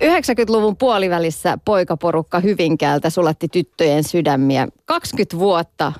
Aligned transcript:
90-luvun 0.00 0.76
puolivälissä 0.76 1.58
poikaporukka 1.64 2.40
Hyvinkäältä 2.40 3.10
sulatti 3.10 3.48
tyttöjen 3.48 4.04
sydämiä. 4.04 4.68
20 4.84 5.38
vuotta 5.38 5.92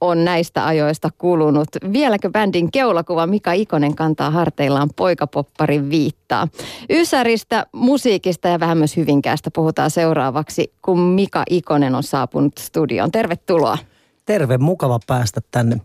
on 0.00 0.24
näistä 0.24 0.66
ajoista 0.66 1.10
kulunut. 1.18 1.68
Vieläkö 1.92 2.30
bändin 2.30 2.70
keulakuva 2.70 3.26
Mika 3.26 3.52
Ikonen 3.52 3.94
kantaa 3.94 4.30
harteillaan 4.30 4.90
poikapopparin 4.96 5.90
viittaa? 5.90 6.48
Ysäristä, 6.90 7.66
musiikista 7.72 8.48
ja 8.48 8.60
vähän 8.60 8.78
myös 8.78 8.96
Hyvinkäästä 8.96 9.50
puhutaan 9.54 9.90
seuraavaksi, 9.90 10.72
kun 10.82 11.00
Mika 11.00 11.42
Ikonen 11.50 11.94
on 11.94 12.02
saapunut 12.02 12.58
studioon. 12.58 13.12
Tervetuloa. 13.12 13.78
Terve, 14.26 14.58
mukava 14.58 15.00
päästä 15.06 15.40
tänne. 15.50 15.80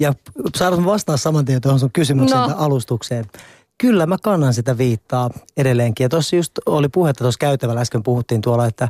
Ja 0.00 0.12
saadaan 0.56 0.84
vastaa 0.84 1.16
saman 1.16 1.44
tien 1.44 1.60
tuohon 1.60 1.80
sun 1.80 1.92
kysymykseen 1.92 2.40
no. 2.40 2.54
alustukseen. 2.56 3.24
Kyllä 3.78 4.06
mä 4.06 4.16
kannan 4.22 4.54
sitä 4.54 4.78
viittaa 4.78 5.30
edelleenkin. 5.56 6.04
Ja 6.04 6.08
tuossa 6.08 6.36
just 6.36 6.52
oli 6.66 6.88
puhetta 6.88 7.24
tuossa 7.24 7.38
käytävällä, 7.38 7.80
äsken 7.80 8.02
puhuttiin 8.02 8.40
tuolla, 8.40 8.66
että, 8.66 8.88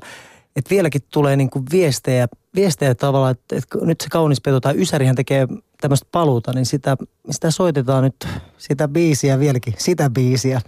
että 0.57 0.71
vieläkin 0.71 1.03
tulee 1.13 1.37
niin 1.37 1.51
kuin 1.51 1.65
viestejä, 1.73 2.29
viestejä 2.55 2.95
tavallaan, 2.95 3.33
että, 3.33 3.57
että 3.57 3.79
nyt 3.83 4.01
se 4.01 4.09
kaunis 4.11 4.41
peto 4.41 4.61
tai 4.61 4.75
Ysärihän 4.81 5.17
tekee 5.17 5.49
tämmöistä 5.81 6.09
paluuta, 6.13 6.53
niin 6.53 6.67
sitä, 6.67 6.97
sitä 7.31 7.51
soitetaan 7.51 8.05
nyt, 8.05 8.29
sitä 8.59 8.89
biisiä 8.89 9.39
vieläkin, 9.39 9.75
sitä 9.79 10.11
biisiä 10.11 10.61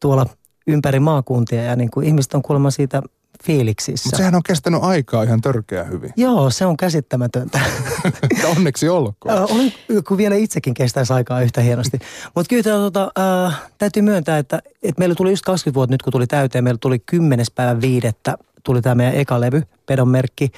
tuolla 0.00 0.26
ympäri 0.66 1.00
maakuntia 1.00 1.62
ja 1.62 1.76
niin 1.76 1.90
kuin 1.90 2.06
ihmiset 2.06 2.34
on 2.34 2.42
kuulemma 2.42 2.70
siitä 2.70 3.02
fiiliksissä. 3.44 4.06
Mutta 4.06 4.16
sehän 4.16 4.34
on 4.34 4.42
kestänyt 4.42 4.82
aikaa 4.82 5.22
ihan 5.22 5.40
törkeä 5.40 5.84
hyvin. 5.84 6.12
Joo, 6.16 6.50
se 6.50 6.66
on 6.66 6.76
käsittämätöntä. 6.76 7.60
Onneksi 8.56 8.88
olkoon. 8.88 9.38
Olen, 9.38 9.72
kun 10.08 10.16
vielä 10.16 10.34
itsekin 10.34 10.74
kestäisi 10.74 11.12
aikaa 11.12 11.40
yhtä 11.40 11.60
hienosti. 11.60 11.98
Mutta 12.34 12.48
kyllä 12.48 12.62
tota, 12.62 13.10
äh, 13.46 13.62
täytyy 13.78 14.02
myöntää, 14.02 14.38
että, 14.38 14.62
että 14.82 14.98
meillä 14.98 15.14
tuli 15.14 15.30
just 15.30 15.44
20 15.44 15.74
vuotta 15.74 15.94
nyt 15.94 16.02
kun 16.02 16.12
tuli 16.12 16.26
täyteen. 16.26 16.64
Meillä 16.64 16.78
tuli 16.78 16.98
10. 16.98 17.46
päivä 17.54 17.80
viidettä 17.80 18.36
tuli 18.66 18.82
tämä 18.82 18.94
meidän 18.94 19.14
eka 19.14 19.40
levy, 19.40 19.62
Pedon 19.86 20.08
merkki. 20.08 20.50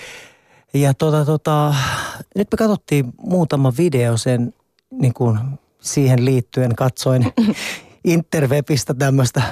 Ja 0.74 0.94
tota, 0.94 1.24
tota, 1.24 1.74
nyt 2.34 2.48
me 2.52 2.56
katsottiin 2.56 3.12
muutama 3.20 3.72
video 3.78 4.16
sen 4.16 4.54
niin 4.90 5.14
kuin 5.14 5.38
siihen 5.80 6.24
liittyen, 6.24 6.74
katsoin 6.76 7.32
interwebistä 8.04 8.94
tämmöistä 8.94 9.42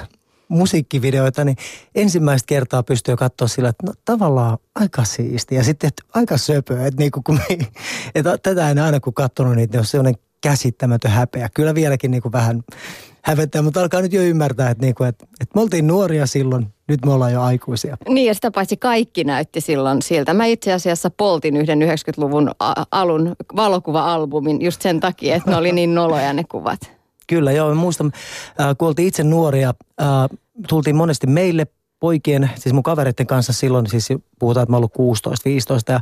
musiikkivideoita, 0.49 1.43
niin 1.43 1.57
ensimmäistä 1.95 2.47
kertaa 2.47 2.83
pystyy 2.83 3.15
katsoa 3.15 3.47
sillä, 3.47 3.69
että 3.69 3.87
no 3.87 3.93
tavallaan 4.05 4.57
aika 4.75 5.03
siisti 5.03 5.55
ja 5.55 5.63
sitten 5.63 5.87
että 5.87 6.03
aika 6.13 6.37
söpöä. 6.37 6.87
Että, 6.87 7.01
niin 7.01 7.11
kuin, 7.11 7.39
että 8.15 8.37
tätä 8.37 8.69
en 8.69 8.79
aina 8.79 8.99
kun 8.99 9.13
katsonut 9.13 9.55
niin 9.55 9.77
on 9.77 9.85
sellainen 9.85 10.21
käsittämätön 10.41 11.11
häpeä. 11.11 11.49
Kyllä 11.53 11.75
vieläkin 11.75 12.11
niin 12.11 12.21
kuin 12.21 12.31
vähän 12.31 12.63
hävettää, 13.23 13.61
mutta 13.61 13.81
alkaa 13.81 14.01
nyt 14.01 14.13
jo 14.13 14.21
ymmärtää, 14.21 14.69
että, 14.69 14.85
niin 14.85 14.95
kuin, 14.95 15.09
että, 15.09 15.25
että 15.41 15.55
me 15.55 15.61
oltiin 15.61 15.87
nuoria 15.87 16.25
silloin, 16.25 16.67
nyt 16.87 17.05
me 17.05 17.13
ollaan 17.13 17.33
jo 17.33 17.41
aikuisia. 17.41 17.97
Niin 18.09 18.27
ja 18.27 18.33
sitä 18.33 18.51
paitsi 18.51 18.77
kaikki 18.77 19.23
näytti 19.23 19.61
silloin 19.61 20.01
siltä. 20.01 20.33
Mä 20.33 20.45
itse 20.45 20.73
asiassa 20.73 21.09
poltin 21.09 21.57
yhden 21.57 21.79
90-luvun 21.81 22.51
alun 22.91 23.35
valokuva-albumin 23.55 24.61
just 24.61 24.81
sen 24.81 24.99
takia, 24.99 25.35
että 25.35 25.51
ne 25.51 25.57
oli 25.57 25.71
niin 25.71 25.95
noloja 25.95 26.33
ne 26.33 26.43
kuvat. 26.43 26.96
Kyllä, 27.27 27.51
joo. 27.51 27.75
Muistan, 27.75 28.11
äh, 28.61 28.75
kun 28.77 28.87
oltiin 28.87 29.07
itse 29.07 29.23
nuoria, 29.23 29.73
äh, 30.01 30.07
tultiin 30.67 30.95
monesti 30.95 31.27
meille 31.27 31.67
poikien, 31.99 32.49
siis 32.55 32.73
mun 32.73 32.83
kavereiden 32.83 33.27
kanssa 33.27 33.53
silloin, 33.53 33.87
siis 33.87 34.09
puhutaan, 34.39 34.63
että 34.63 34.71
mä 34.71 34.77
ollut 34.77 34.93
16-15 34.93 35.93
ja 35.93 35.99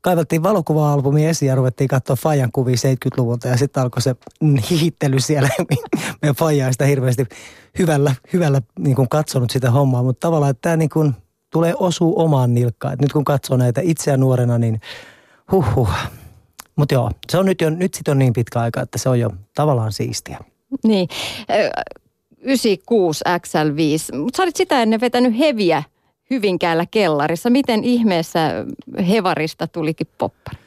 kaivattiin 0.00 0.42
valokuva-albumi 0.42 1.26
esiin 1.26 1.48
ja 1.48 1.54
ruvettiin 1.54 1.88
katsoa 1.88 2.16
Fajan 2.16 2.52
kuvia 2.52 2.74
70-luvulta 2.74 3.48
ja 3.48 3.56
sitten 3.56 3.82
alkoi 3.82 4.02
se 4.02 4.16
hihittely 4.70 5.20
siellä. 5.20 5.48
Meidän 6.22 6.36
Faija 6.36 6.72
sitä 6.72 6.84
hirveästi 6.84 7.26
hyvällä, 7.78 8.14
hyvällä 8.32 8.62
niin 8.78 8.96
kuin 8.96 9.08
katsonut 9.08 9.50
sitä 9.50 9.70
hommaa, 9.70 10.02
mutta 10.02 10.26
tavallaan, 10.26 10.50
että 10.50 10.60
tämä 10.60 10.76
niin 10.76 10.90
kuin 10.90 11.14
tulee 11.52 11.74
osuu 11.78 12.20
omaan 12.20 12.54
nilkkaan. 12.54 12.94
Et 12.94 13.00
nyt 13.00 13.12
kun 13.12 13.24
katsoo 13.24 13.56
näitä 13.56 13.80
itseä 13.84 14.16
nuorena, 14.16 14.58
niin 14.58 14.80
huh 15.52 15.74
huh. 15.74 15.90
Mutta 16.76 16.94
joo, 16.94 17.10
se 17.30 17.38
on 17.38 17.46
nyt, 17.46 17.60
jo, 17.60 17.70
nyt 17.70 17.94
sit 17.94 18.08
on 18.08 18.18
niin 18.18 18.32
pitkä 18.32 18.60
aika, 18.60 18.80
että 18.80 18.98
se 18.98 19.08
on 19.08 19.20
jo 19.20 19.30
tavallaan 19.54 19.92
siistiä. 19.92 20.38
Niin, 20.84 21.08
96 22.38 23.24
XL5, 23.28 24.18
mutta 24.18 24.36
sä 24.36 24.42
olit 24.42 24.56
sitä 24.56 24.82
ennen 24.82 25.00
vetänyt 25.00 25.38
heviä 25.38 25.82
Hyvinkäällä 26.30 26.86
kellarissa. 26.90 27.50
Miten 27.50 27.84
ihmeessä 27.84 28.64
Hevarista 29.08 29.66
tulikin 29.66 30.06
poppari? 30.18 30.58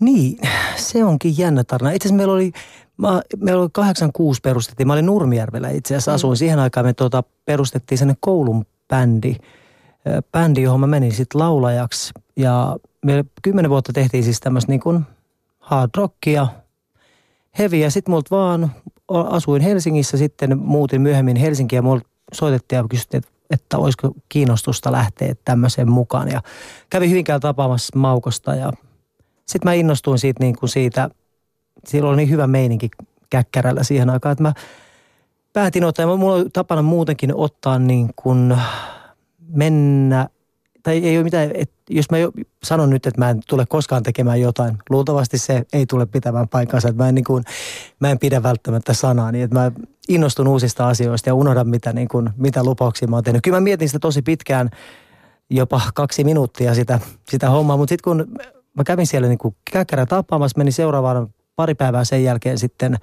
Niin, 0.00 0.38
se 0.76 1.04
onkin 1.04 1.38
jännä 1.38 1.64
tarina. 1.64 1.90
Itse 1.90 2.08
asiassa 2.08 2.16
meillä 2.16 2.34
oli, 2.34 2.52
mä, 2.96 3.22
meillä 3.36 3.62
oli 3.62 3.68
86 3.72 4.40
perustettiin. 4.40 4.86
Mä 4.86 4.92
olin 4.92 5.06
Nurmijärvellä 5.06 5.70
itse 5.70 5.94
asiassa, 5.94 6.14
asuin 6.14 6.32
mm. 6.32 6.36
siihen 6.36 6.58
aikaan. 6.58 6.86
Me 6.86 6.92
tuota, 6.92 7.22
perustettiin 7.44 7.98
sen 7.98 8.14
koulun 8.20 8.66
bändi, 8.88 9.36
bändi, 10.32 10.62
johon 10.62 10.80
mä 10.80 10.86
menin 10.86 11.12
sitten 11.12 11.40
laulajaksi. 11.40 12.12
Ja 12.36 12.76
me 13.04 13.24
kymmenen 13.42 13.70
vuotta 13.70 13.92
tehtiin 13.92 14.24
siis 14.24 14.40
tämmöistä 14.40 14.72
niin 14.72 14.80
kuin 14.80 15.02
hard 15.58 15.90
rockia, 15.96 16.46
heviä. 17.58 17.90
Sitten 17.90 18.12
multa 18.12 18.36
vaan 18.36 18.70
asuin 19.08 19.62
Helsingissä, 19.62 20.16
sitten 20.16 20.58
muutin 20.58 21.00
myöhemmin 21.00 21.36
Helsinkiin 21.36 21.78
ja 21.78 21.82
mulle 21.82 22.02
soitettiin 22.32 22.76
ja 22.76 22.84
kysyttiin, 22.90 23.22
että, 23.50 23.78
olisiko 23.78 24.12
kiinnostusta 24.28 24.92
lähteä 24.92 25.34
tämmöiseen 25.44 25.90
mukaan. 25.90 26.28
Ja 26.28 26.42
kävin 26.90 27.10
Hyvinkään 27.10 27.40
tapaamassa 27.40 27.98
Maukosta 27.98 28.54
ja 28.54 28.72
sitten 29.46 29.70
mä 29.70 29.72
innostuin 29.72 30.18
siitä, 30.18 30.44
niin 30.44 30.58
kuin 30.58 30.70
siitä, 30.70 31.10
silloin 31.86 32.12
oli 32.12 32.16
niin 32.16 32.30
hyvä 32.30 32.46
meininki 32.46 32.88
käkkärällä 33.30 33.82
siihen 33.82 34.10
aikaan, 34.10 34.32
että 34.32 34.42
mä 34.42 34.52
päätin 35.52 35.84
ottaa, 35.84 36.02
ja 36.02 36.16
mulla 36.16 36.34
oli 36.34 36.50
tapana 36.52 36.82
muutenkin 36.82 37.34
ottaa 37.34 37.78
niin 37.78 38.10
kuin 38.16 38.56
mennä 39.48 40.28
tai 40.82 40.98
ei 40.98 41.16
ole 41.16 41.24
mitään, 41.24 41.50
että 41.54 41.74
jos 41.90 42.10
mä 42.10 42.16
sanon 42.64 42.90
nyt, 42.90 43.06
että 43.06 43.20
mä 43.20 43.30
en 43.30 43.40
tule 43.48 43.66
koskaan 43.66 44.02
tekemään 44.02 44.40
jotain, 44.40 44.78
luultavasti 44.90 45.38
se 45.38 45.62
ei 45.72 45.86
tule 45.86 46.06
pitämään 46.06 46.48
paikkansa. 46.48 46.88
Että 46.88 47.02
mä, 47.02 47.08
en, 47.08 47.14
niin 47.14 47.24
kuin, 47.24 47.44
mä 48.00 48.10
en 48.10 48.18
pidä 48.18 48.42
välttämättä 48.42 48.94
sanaa, 48.94 49.32
niin 49.32 49.44
että 49.44 49.58
mä 49.58 49.72
innostun 50.08 50.48
uusista 50.48 50.88
asioista 50.88 51.28
ja 51.28 51.34
unohdan, 51.34 51.68
mitä, 51.68 51.92
niin 51.92 52.08
kuin, 52.08 52.30
mitä 52.36 52.64
lupauksia 52.64 53.08
mä 53.08 53.16
oon 53.16 53.24
tehnyt. 53.24 53.42
Kyllä 53.42 53.56
mä 53.56 53.60
mietin 53.60 53.88
sitä 53.88 53.98
tosi 53.98 54.22
pitkään, 54.22 54.70
jopa 55.50 55.80
kaksi 55.94 56.24
minuuttia 56.24 56.74
sitä, 56.74 57.00
sitä 57.30 57.50
hommaa, 57.50 57.76
mutta 57.76 57.92
sitten 57.92 58.04
kun 58.04 58.38
mä 58.74 58.84
kävin 58.84 59.06
siellä 59.06 59.28
niin 59.28 59.38
kuin 59.38 59.56
käkkärä 59.72 60.06
tapaamassa, 60.06 60.58
meni 60.58 60.72
seuraavaan 60.72 61.34
pari 61.56 61.74
päivää 61.74 62.04
sen 62.04 62.24
jälkeen 62.24 62.58
sitten 62.58 62.98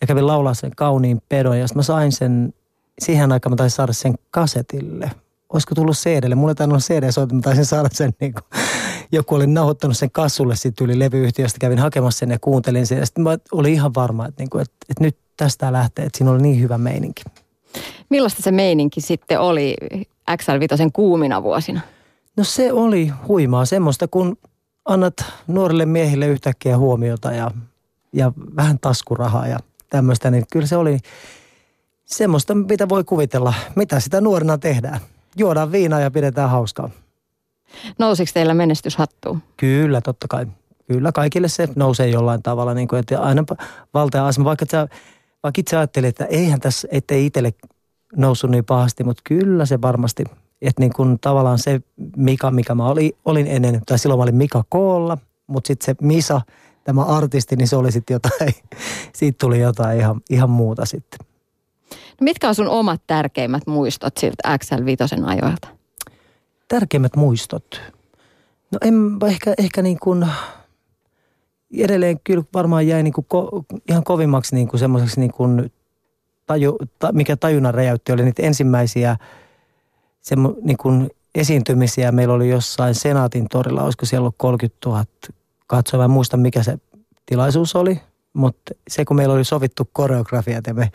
ja 0.00 0.06
kävin 0.06 0.26
laulaa 0.26 0.54
sen 0.54 0.70
kauniin 0.76 1.22
pedon 1.28 1.58
ja 1.58 1.66
mä 1.74 1.82
sain 1.82 2.12
sen, 2.12 2.54
siihen 2.98 3.32
aikaan 3.32 3.52
mä 3.52 3.56
taisin 3.56 3.76
saada 3.76 3.92
sen 3.92 4.14
kasetille– 4.30 5.10
olisiko 5.52 5.74
tullut 5.74 5.96
CD-lle. 5.96 6.34
Mulla 6.34 6.54
tainnut 6.54 6.80
CD-soitin, 6.80 7.36
mä 7.36 7.42
taisin 7.42 7.64
saada 7.64 7.88
sen 7.92 8.12
niin 8.20 8.32
kuin, 8.32 8.44
joku 9.12 9.34
oli 9.34 9.46
nauhoittanut 9.46 9.96
sen 9.96 10.10
kassulle 10.10 10.56
sitten 10.56 10.84
yli 10.84 10.98
levyyhtiöstä, 10.98 11.58
kävin 11.58 11.78
hakemassa 11.78 12.18
sen 12.18 12.30
ja 12.30 12.38
kuuntelin 12.40 12.86
sen. 12.86 12.98
Ja 12.98 13.06
sitten 13.06 13.24
mä 13.24 13.38
olin 13.52 13.72
ihan 13.72 13.94
varma, 13.94 14.26
että, 14.26 14.42
niin 14.42 14.50
kuin, 14.50 14.62
että, 14.62 14.76
että 14.88 15.04
nyt 15.04 15.16
tästä 15.36 15.72
lähtee, 15.72 16.04
että 16.04 16.18
siinä 16.18 16.30
oli 16.30 16.42
niin 16.42 16.60
hyvä 16.60 16.78
meininki. 16.78 17.22
Millaista 18.08 18.42
se 18.42 18.50
meininki 18.50 19.00
sitten 19.00 19.40
oli 19.40 19.76
XL5 20.30 20.90
kuumina 20.92 21.42
vuosina? 21.42 21.80
No 22.36 22.44
se 22.44 22.72
oli 22.72 23.12
huimaa 23.28 23.64
semmoista, 23.64 24.08
kun 24.08 24.36
annat 24.84 25.14
nuorille 25.46 25.86
miehille 25.86 26.26
yhtäkkiä 26.26 26.78
huomiota 26.78 27.32
ja, 27.32 27.50
ja 28.12 28.32
vähän 28.56 28.78
taskurahaa 28.78 29.46
ja 29.46 29.58
tämmöistä, 29.90 30.30
niin 30.30 30.44
kyllä 30.52 30.66
se 30.66 30.76
oli 30.76 30.98
semmoista, 32.04 32.54
mitä 32.54 32.88
voi 32.88 33.04
kuvitella, 33.04 33.54
mitä 33.76 34.00
sitä 34.00 34.20
nuorena 34.20 34.58
tehdään 34.58 35.00
juodaan 35.38 35.72
viinaa 35.72 36.00
ja 36.00 36.10
pidetään 36.10 36.50
hauskaa. 36.50 36.90
Nousiko 37.98 38.30
teillä 38.34 38.54
menestyshattuun? 38.54 39.42
Kyllä, 39.56 40.00
totta 40.00 40.28
kai. 40.28 40.46
Kyllä, 40.86 41.12
kaikille 41.12 41.48
se 41.48 41.68
nousee 41.76 42.08
jollain 42.08 42.42
tavalla. 42.42 42.74
Niin 42.74 42.88
kuin, 42.88 43.00
että 43.00 43.20
aina 43.20 43.44
valta 43.94 44.18
ja 44.18 44.26
asema, 44.26 44.44
vaikka, 44.44 44.66
sä, 44.70 44.88
vaikka 45.42 45.60
itse 45.60 45.76
ajattelin, 45.76 46.08
että 46.08 46.24
eihän 46.24 46.60
tässä, 46.60 46.88
ettei 46.90 47.26
itselle 47.26 47.52
noussut 48.16 48.50
niin 48.50 48.64
pahasti, 48.64 49.04
mutta 49.04 49.22
kyllä 49.24 49.66
se 49.66 49.80
varmasti, 49.82 50.24
että 50.62 50.82
niin 50.82 50.92
kuin 50.92 51.18
tavallaan 51.20 51.58
se 51.58 51.80
Mika, 52.16 52.50
mikä 52.50 52.74
mä 52.74 52.86
olin, 52.86 53.12
olin 53.24 53.46
ennen, 53.46 53.80
tai 53.86 53.98
silloin 53.98 54.18
mä 54.18 54.22
olin 54.22 54.34
Mika 54.34 54.64
Koolla, 54.68 55.18
mutta 55.46 55.68
sitten 55.68 55.86
se 55.86 55.94
Misa, 56.06 56.40
tämä 56.84 57.02
artisti, 57.02 57.56
niin 57.56 57.68
se 57.68 57.76
oli 57.76 57.92
sitten 57.92 58.14
jotain, 58.14 58.54
siitä 59.16 59.36
tuli 59.40 59.60
jotain 59.60 59.98
ihan, 59.98 60.20
ihan 60.30 60.50
muuta 60.50 60.86
sitten. 60.86 61.31
Mitkä 62.22 62.48
on 62.48 62.54
sun 62.54 62.68
omat 62.68 63.02
tärkeimmät 63.06 63.66
muistot 63.66 64.16
siltä 64.16 64.58
XL5 64.58 65.24
ajoilta? 65.26 65.68
Tärkeimmät 66.68 67.16
muistot? 67.16 67.80
No 68.70 68.78
en 68.82 68.94
ehkä, 69.26 69.54
ehkä 69.58 69.82
niin 69.82 69.98
kuin, 69.98 70.26
edelleen 71.78 72.20
kyllä 72.24 72.44
varmaan 72.54 72.86
jäi 72.86 73.02
niin 73.02 73.12
kuin 73.12 73.26
ko, 73.28 73.64
ihan 73.88 74.04
kovimmaksi 74.04 74.54
niin 74.54 74.68
kuin 74.68 74.80
semmoiseksi 74.80 75.20
niin 75.20 75.32
kuin 75.32 75.72
taju, 76.46 76.78
ta, 76.98 77.12
mikä 77.12 77.36
tajunnan 77.36 77.74
räjäytti, 77.74 78.12
oli 78.12 78.24
niitä 78.24 78.42
ensimmäisiä 78.42 79.16
semmo, 80.20 80.54
niin 80.62 80.76
kuin 80.76 81.10
esiintymisiä. 81.34 82.12
Meillä 82.12 82.34
oli 82.34 82.48
jossain 82.48 82.94
Senaatin 82.94 83.48
torilla, 83.48 83.82
olisiko 83.82 84.06
siellä 84.06 84.22
ollut 84.22 84.34
30 84.38 84.78
000 84.86 85.04
katsoa. 85.66 85.98
Mä 85.98 86.04
en 86.04 86.10
muista 86.10 86.36
mikä 86.36 86.62
se 86.62 86.78
tilaisuus 87.26 87.76
oli, 87.76 88.00
mutta 88.32 88.74
se 88.88 89.04
kun 89.04 89.16
meillä 89.16 89.34
oli 89.34 89.44
sovittu 89.44 89.90
koreografiat 89.92 90.66
ja 90.66 90.74
me 90.74 90.90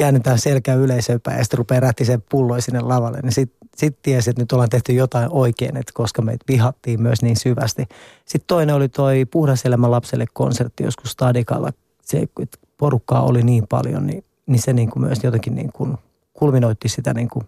käännetään 0.00 0.38
selkä 0.38 0.74
yleisöön 0.74 1.20
päin 1.20 1.38
ja 1.38 1.44
sitten 1.44 1.58
rupeaa 1.58 1.80
rättiseen 1.80 2.22
pulloja 2.30 2.62
sinne 2.62 2.80
lavalle, 2.80 3.20
niin 3.20 3.32
sitten 3.32 3.68
sit 3.76 4.02
tiesi, 4.02 4.30
että 4.30 4.42
nyt 4.42 4.52
ollaan 4.52 4.68
tehty 4.68 4.92
jotain 4.92 5.28
oikein, 5.30 5.76
että 5.76 5.92
koska 5.94 6.22
meitä 6.22 6.44
vihattiin 6.48 7.02
myös 7.02 7.22
niin 7.22 7.36
syvästi. 7.36 7.86
Sitten 8.24 8.46
toinen 8.46 8.74
oli 8.74 8.88
toi 8.88 9.24
Puhdas 9.24 9.64
elämä 9.64 9.90
lapselle 9.90 10.24
konsertti 10.32 10.84
joskus 10.84 11.10
Stadikalla. 11.10 11.72
Se, 12.02 12.18
että 12.42 12.58
porukkaa 12.78 13.22
oli 13.22 13.42
niin 13.42 13.66
paljon, 13.68 14.06
niin, 14.06 14.24
niin 14.46 14.62
se 14.62 14.72
niin 14.72 14.90
kuin 14.90 15.02
myös 15.02 15.18
jotenkin 15.24 15.54
niin 15.54 15.72
kuin 15.72 15.96
kulminoitti 16.32 16.88
sitä 16.88 17.14
niin 17.14 17.28
kuin 17.28 17.46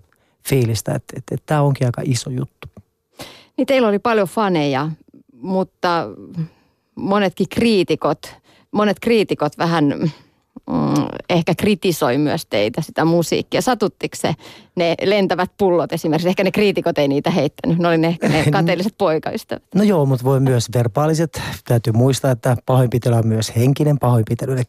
fiilistä, 0.49 0.95
että, 0.95 1.15
että, 1.17 1.35
että 1.35 1.47
tämä 1.47 1.63
onkin 1.63 1.89
aika 1.89 2.03
iso 2.05 2.31
juttu. 2.31 2.69
Niin 3.57 3.67
teillä 3.67 3.89
oli 3.89 3.99
paljon 3.99 4.29
faneja, 4.29 4.91
mutta 5.33 6.09
monetkin 6.95 7.49
kriitikot, 7.49 8.37
monet 8.73 9.01
kriitikot 9.01 9.59
vähän 9.59 10.13
mm, 10.71 11.07
ehkä 11.31 11.55
kritisoi 11.55 12.19
myös 12.19 12.47
teitä 12.47 12.83
sitä 12.83 13.05
musiikkia. 13.05 13.63
Satuttiko 13.63 14.17
se 14.17 14.35
ne 14.77 14.95
lentävät 15.05 15.51
pullot 15.59 15.93
esimerkiksi? 15.93 16.29
Ehkä 16.29 16.45
ne 16.45 16.51
kriitikot 16.51 16.99
ei 16.99 17.09
niitä 17.09 17.31
heittänyt. 17.31 17.79
Ne 17.79 17.89
oli 17.89 17.99
ne 17.99 18.09
ehkä 18.09 18.29
ne 18.29 18.45
kateelliset 18.51 18.95
poikaystävät. 18.99 19.63
No 19.75 19.83
joo, 19.83 20.07
mutta 20.07 20.25
voi 20.25 20.41
myös 20.41 20.69
verbaaliset. 20.75 21.43
Täytyy 21.65 21.93
muistaa, 21.93 22.31
että 22.31 22.57
pahoinpitely 22.67 23.15
on 23.15 23.27
myös 23.27 23.57
henkinen 23.57 23.99
pahoinpitely. 23.99 24.53
Eli 24.53 24.63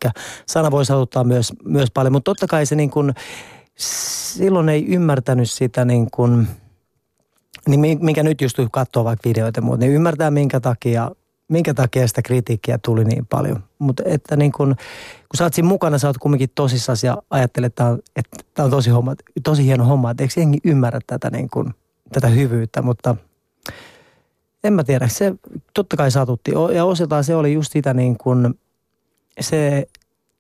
sana 0.46 0.72
voi 0.72 0.86
satuttaa 0.86 1.24
myös, 1.24 1.54
myös 1.66 1.92
paljon. 1.92 2.14
Mutta 2.14 2.32
totta 2.32 2.48
kai 2.48 2.66
se 2.66 2.76
niin 2.76 2.90
kuin, 2.90 3.14
silloin 3.76 4.70
ei 4.70 4.86
ymmärtänyt 4.86 5.52
sitä 5.52 5.86
niin 5.86 6.12
kuin, 6.12 6.48
niin 7.68 8.00
minkä 8.02 8.24
nyt 8.24 8.42
just 8.42 8.58
katsoo 8.72 9.04
vaikka 9.04 9.30
videoita 9.30 9.58
ja 9.58 9.62
muut, 9.62 9.80
niin 9.80 9.92
ymmärtää 9.92 10.32
minkä 10.32 10.60
takia 10.60 11.12
minkä 11.54 11.74
takia 11.74 12.08
sitä 12.08 12.22
kritiikkiä 12.22 12.78
tuli 12.78 13.06
niin 13.06 13.26
paljon. 13.26 13.64
Mutta 13.80 14.04
että 14.06 14.36
niin 14.36 14.52
kun, 14.52 14.68
kun 15.30 15.38
sä 15.38 15.44
oot 15.44 15.54
siinä 15.54 15.68
mukana, 15.68 15.98
sä 15.98 16.08
oot 16.08 16.18
kumminkin 16.18 16.50
tosissaan 16.56 16.98
ja 17.04 17.18
ajattelet, 17.30 17.74
että 17.74 17.84
tämä 17.84 17.90
on, 17.90 18.00
on 18.66 18.72
tosi, 18.72 18.90
homma, 18.90 19.16
tosi 19.44 19.66
hieno 19.66 19.86
homma. 19.86 20.12
Että 20.12 20.24
eikö 20.24 20.34
jengi 20.38 20.58
ymmärrä 20.64 21.00
tätä, 21.08 21.30
niin 21.30 21.50
kun, 21.50 21.74
tätä 22.12 22.28
hyvyyttä, 22.28 22.82
mutta 22.82 23.16
en 24.64 24.74
mä 24.74 24.84
tiedä. 24.84 25.08
Se 25.08 25.34
totta 25.74 25.98
kai 25.98 26.12
satutti. 26.12 26.52
Ja 26.74 26.86
osaltaan 26.86 27.24
se 27.24 27.36
oli 27.36 27.54
just 27.54 27.72
sitä 27.72 27.94
niin 27.94 28.18
kun, 28.18 28.56
se, 29.40 29.86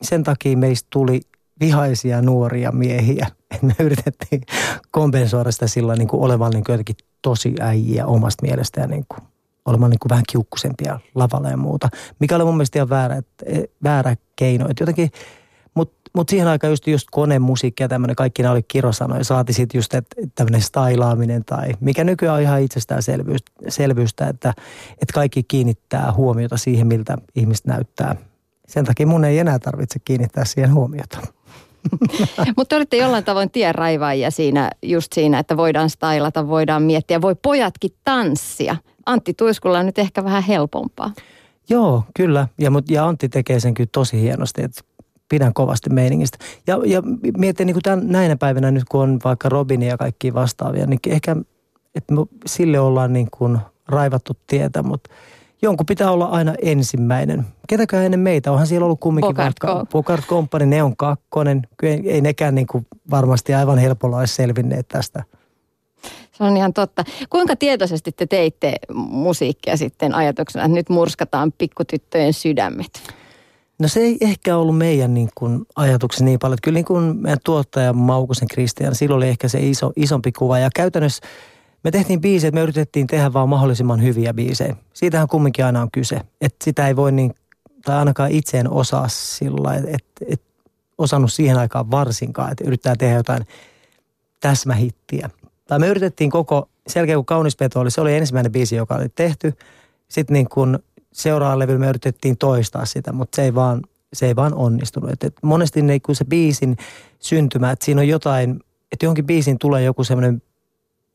sen 0.01 0.23
takia 0.23 0.57
meistä 0.57 0.87
tuli 0.89 1.21
vihaisia 1.59 2.21
nuoria 2.21 2.71
miehiä. 2.71 3.27
Että 3.51 3.65
me 3.65 3.75
yritettiin 3.79 4.41
kompensoida 4.91 5.51
sitä 5.51 5.67
sillä 5.67 5.95
niin 5.95 6.09
olevan 6.11 6.51
niin 6.51 6.63
kuin 6.63 6.73
jotenkin 6.73 6.95
tosi 7.21 7.55
äijä 7.59 8.05
omasta 8.05 8.41
mielestä 8.41 8.81
ja 8.81 8.87
niin 8.87 9.05
kuin 9.07 9.32
olemaan 9.65 9.91
niin 9.91 9.99
kuin 9.99 10.09
vähän 10.09 10.23
kiukkusempia 10.29 10.99
lavalla 11.15 11.49
ja 11.49 11.57
muuta. 11.57 11.89
Mikä 12.19 12.35
oli 12.35 12.45
mun 12.45 12.57
mielestä 12.57 12.79
ihan 12.79 12.89
väärä, 12.89 13.21
e, 13.45 13.63
väärä 13.83 14.15
keino. 14.35 14.65
Että 14.69 14.81
jotenkin, 14.81 15.11
mutta 15.73 16.11
mut 16.15 16.29
siihen 16.29 16.47
aikaan 16.47 16.71
just, 16.71 16.87
just 16.87 17.07
konemusiikki 17.11 17.83
ja 17.83 17.87
tämmöinen, 17.87 18.15
kaikki 18.15 18.41
nämä 18.41 18.51
oli 18.51 18.63
kirosanoja. 18.63 19.23
Saati 19.23 19.53
sitten 19.53 19.79
just 19.79 19.93
että 19.93 20.15
tämmöinen 20.35 20.61
stailaaminen 20.61 21.45
tai 21.45 21.73
mikä 21.79 22.03
nykyään 22.03 22.35
on 22.35 22.41
ihan 22.41 22.61
itsestäänselvyystä, 22.61 24.27
että, 24.27 24.53
että 24.91 25.13
kaikki 25.13 25.43
kiinnittää 25.43 26.11
huomiota 26.11 26.57
siihen, 26.57 26.87
miltä 26.87 27.17
ihmiset 27.35 27.65
näyttää. 27.65 28.15
Sen 28.67 28.85
takia 28.85 29.07
mun 29.07 29.25
ei 29.25 29.39
enää 29.39 29.59
tarvitse 29.59 29.99
kiinnittää 29.99 30.45
siihen 30.45 30.73
huomiota. 30.73 31.17
Mutta 32.57 32.75
olitte 32.75 32.97
jollain 32.97 33.23
tavoin 33.23 33.51
tienraivaajia 33.51 34.31
siinä, 34.31 34.69
just 34.81 35.13
siinä, 35.13 35.39
että 35.39 35.57
voidaan 35.57 35.89
stailata, 35.89 36.47
voidaan 36.47 36.83
miettiä, 36.83 37.21
voi 37.21 37.35
pojatkin 37.35 37.91
tanssia. 38.03 38.75
Antti 39.05 39.33
Tuiskulla 39.33 39.79
on 39.79 39.85
nyt 39.85 39.99
ehkä 39.99 40.23
vähän 40.23 40.43
helpompaa. 40.43 41.11
Joo, 41.69 42.03
kyllä. 42.15 42.47
Ja, 42.59 42.71
ja 42.89 43.07
Antti 43.07 43.29
tekee 43.29 43.59
sen 43.59 43.73
kyllä 43.73 43.89
tosi 43.91 44.21
hienosti, 44.21 44.63
että 44.63 44.81
pidän 45.29 45.53
kovasti 45.53 45.89
meiningistä. 45.89 46.37
Ja, 46.67 46.79
ja 46.85 47.01
mietin 47.37 47.65
niin 47.65 47.75
kuin 47.75 47.83
tämän, 47.83 48.07
näinä 48.07 48.35
päivinä 48.35 48.71
nyt, 48.71 48.83
kun 48.89 49.01
on 49.01 49.19
vaikka 49.23 49.49
Robinia 49.49 49.89
ja 49.89 49.97
kaikki 49.97 50.33
vastaavia, 50.33 50.85
niin 50.85 50.99
ehkä 51.07 51.35
että 51.95 52.13
me 52.13 52.21
sille 52.45 52.79
ollaan 52.79 53.13
niin 53.13 53.27
kuin 53.31 53.57
raivattu 53.87 54.33
tietä, 54.47 54.83
mutta 54.83 55.09
jonkun 55.61 55.85
pitää 55.85 56.11
olla 56.11 56.25
aina 56.25 56.53
ensimmäinen. 56.61 57.45
Ketäkään 57.67 58.05
ennen 58.05 58.19
meitä, 58.19 58.51
onhan 58.51 58.67
siellä 58.67 58.85
ollut 58.85 58.99
kumminkin 58.99 59.37
vaikka 59.37 59.85
Bogart 59.91 60.25
Company, 60.25 60.65
ne 60.65 60.83
on 60.83 60.97
kakkonen. 60.97 61.61
Kyllä 61.77 61.93
ei, 61.93 62.11
ei 62.11 62.21
nekään 62.21 62.55
niin 62.55 62.67
kuin 62.67 62.87
varmasti 63.11 63.53
aivan 63.53 63.77
helpolla 63.77 64.17
olisi 64.17 64.35
selvinneet 64.35 64.87
tästä– 64.87 65.23
se 66.33 66.43
on 66.43 66.57
ihan 66.57 66.73
totta. 66.73 67.03
Kuinka 67.29 67.55
tietoisesti 67.55 68.11
te 68.11 68.25
teitte 68.25 68.75
musiikkia 68.93 69.77
sitten 69.77 70.15
ajatuksena, 70.15 70.65
että 70.65 70.75
nyt 70.75 70.89
murskataan 70.89 71.51
pikkutyttöjen 71.57 72.33
sydämet? 72.33 73.13
No 73.79 73.87
se 73.87 73.99
ei 73.99 74.17
ehkä 74.21 74.57
ollut 74.57 74.77
meidän 74.77 75.13
niin 75.13 75.29
kuin 75.35 75.65
ajatuksia 75.75 76.25
niin 76.25 76.39
paljon. 76.39 76.57
Kyllä 76.63 76.75
niin 76.75 76.85
kuin 76.85 77.17
meidän 77.17 77.39
tuottaja 77.45 77.93
Maukusen 77.93 78.47
Kristian, 78.47 78.95
silloin 78.95 79.17
oli 79.17 79.27
ehkä 79.27 79.47
se 79.47 79.59
iso, 79.59 79.91
isompi 79.95 80.31
kuva. 80.31 80.59
Ja 80.59 80.69
käytännössä 80.75 81.27
me 81.83 81.91
tehtiin 81.91 82.21
biisejä, 82.21 82.51
me 82.51 82.61
yritettiin 82.61 83.07
tehdä 83.07 83.33
vaan 83.33 83.49
mahdollisimman 83.49 84.03
hyviä 84.03 84.33
biisejä. 84.33 84.75
Siitähän 84.93 85.27
kumminkin 85.27 85.65
aina 85.65 85.81
on 85.81 85.91
kyse. 85.91 86.21
Että 86.41 86.63
sitä 86.63 86.87
ei 86.87 86.95
voi 86.95 87.11
niin, 87.11 87.33
tai 87.85 87.97
ainakaan 87.97 88.31
itse 88.31 88.59
en 88.59 88.69
osaa 88.69 89.07
sillä 89.07 89.75
että 89.75 89.89
et, 89.91 90.05
et 90.27 90.41
osannut 90.97 91.33
siihen 91.33 91.57
aikaan 91.57 91.91
varsinkaan, 91.91 92.51
että 92.51 92.63
yrittää 92.67 92.95
tehdä 92.95 93.15
jotain 93.15 93.43
täsmähittiä– 94.39 95.29
tai 95.73 95.79
me 95.79 95.87
yritettiin 95.87 96.29
koko, 96.29 96.69
selkeä 96.87 97.15
kuin 97.15 97.25
Kaunis 97.25 97.55
Peto 97.55 97.79
oli, 97.79 97.91
se 97.91 98.01
oli 98.01 98.15
ensimmäinen 98.15 98.51
biisi, 98.51 98.75
joka 98.75 98.95
oli 98.95 99.09
tehty. 99.09 99.53
Sitten 100.07 100.33
niin 100.33 100.49
kuin 100.49 100.79
seuraavalla 101.11 101.59
levyllä 101.59 101.79
me 101.79 101.89
yritettiin 101.89 102.37
toistaa 102.37 102.85
sitä, 102.85 103.11
mutta 103.11 103.35
se 103.35 103.43
ei 103.43 103.55
vaan, 103.55 103.81
se 104.13 104.25
ei 104.25 104.35
vaan 104.35 104.53
onnistunut. 104.53 105.11
Et, 105.11 105.23
et 105.23 105.33
monesti 105.43 105.81
niin 105.81 106.01
kuin 106.01 106.15
se 106.15 106.25
biisin 106.25 106.77
syntymä, 107.19 107.71
että 107.71 107.85
siinä 107.85 108.01
on 108.01 108.07
jotain, 108.07 108.59
että 108.91 109.05
johonkin 109.05 109.25
biisin 109.25 109.59
tulee 109.59 109.83
joku 109.83 110.03
semmoinen, 110.03 110.41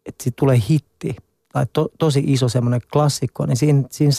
että 0.06 0.22
siitä 0.22 0.36
tulee 0.36 0.62
hitti 0.68 1.16
tai 1.52 1.66
to, 1.72 1.88
tosi 1.98 2.24
iso 2.26 2.48
semmoinen 2.48 2.80
klassikko, 2.92 3.46
niin 3.46 3.56
siinä, 3.56 3.82
siinä 3.90 4.12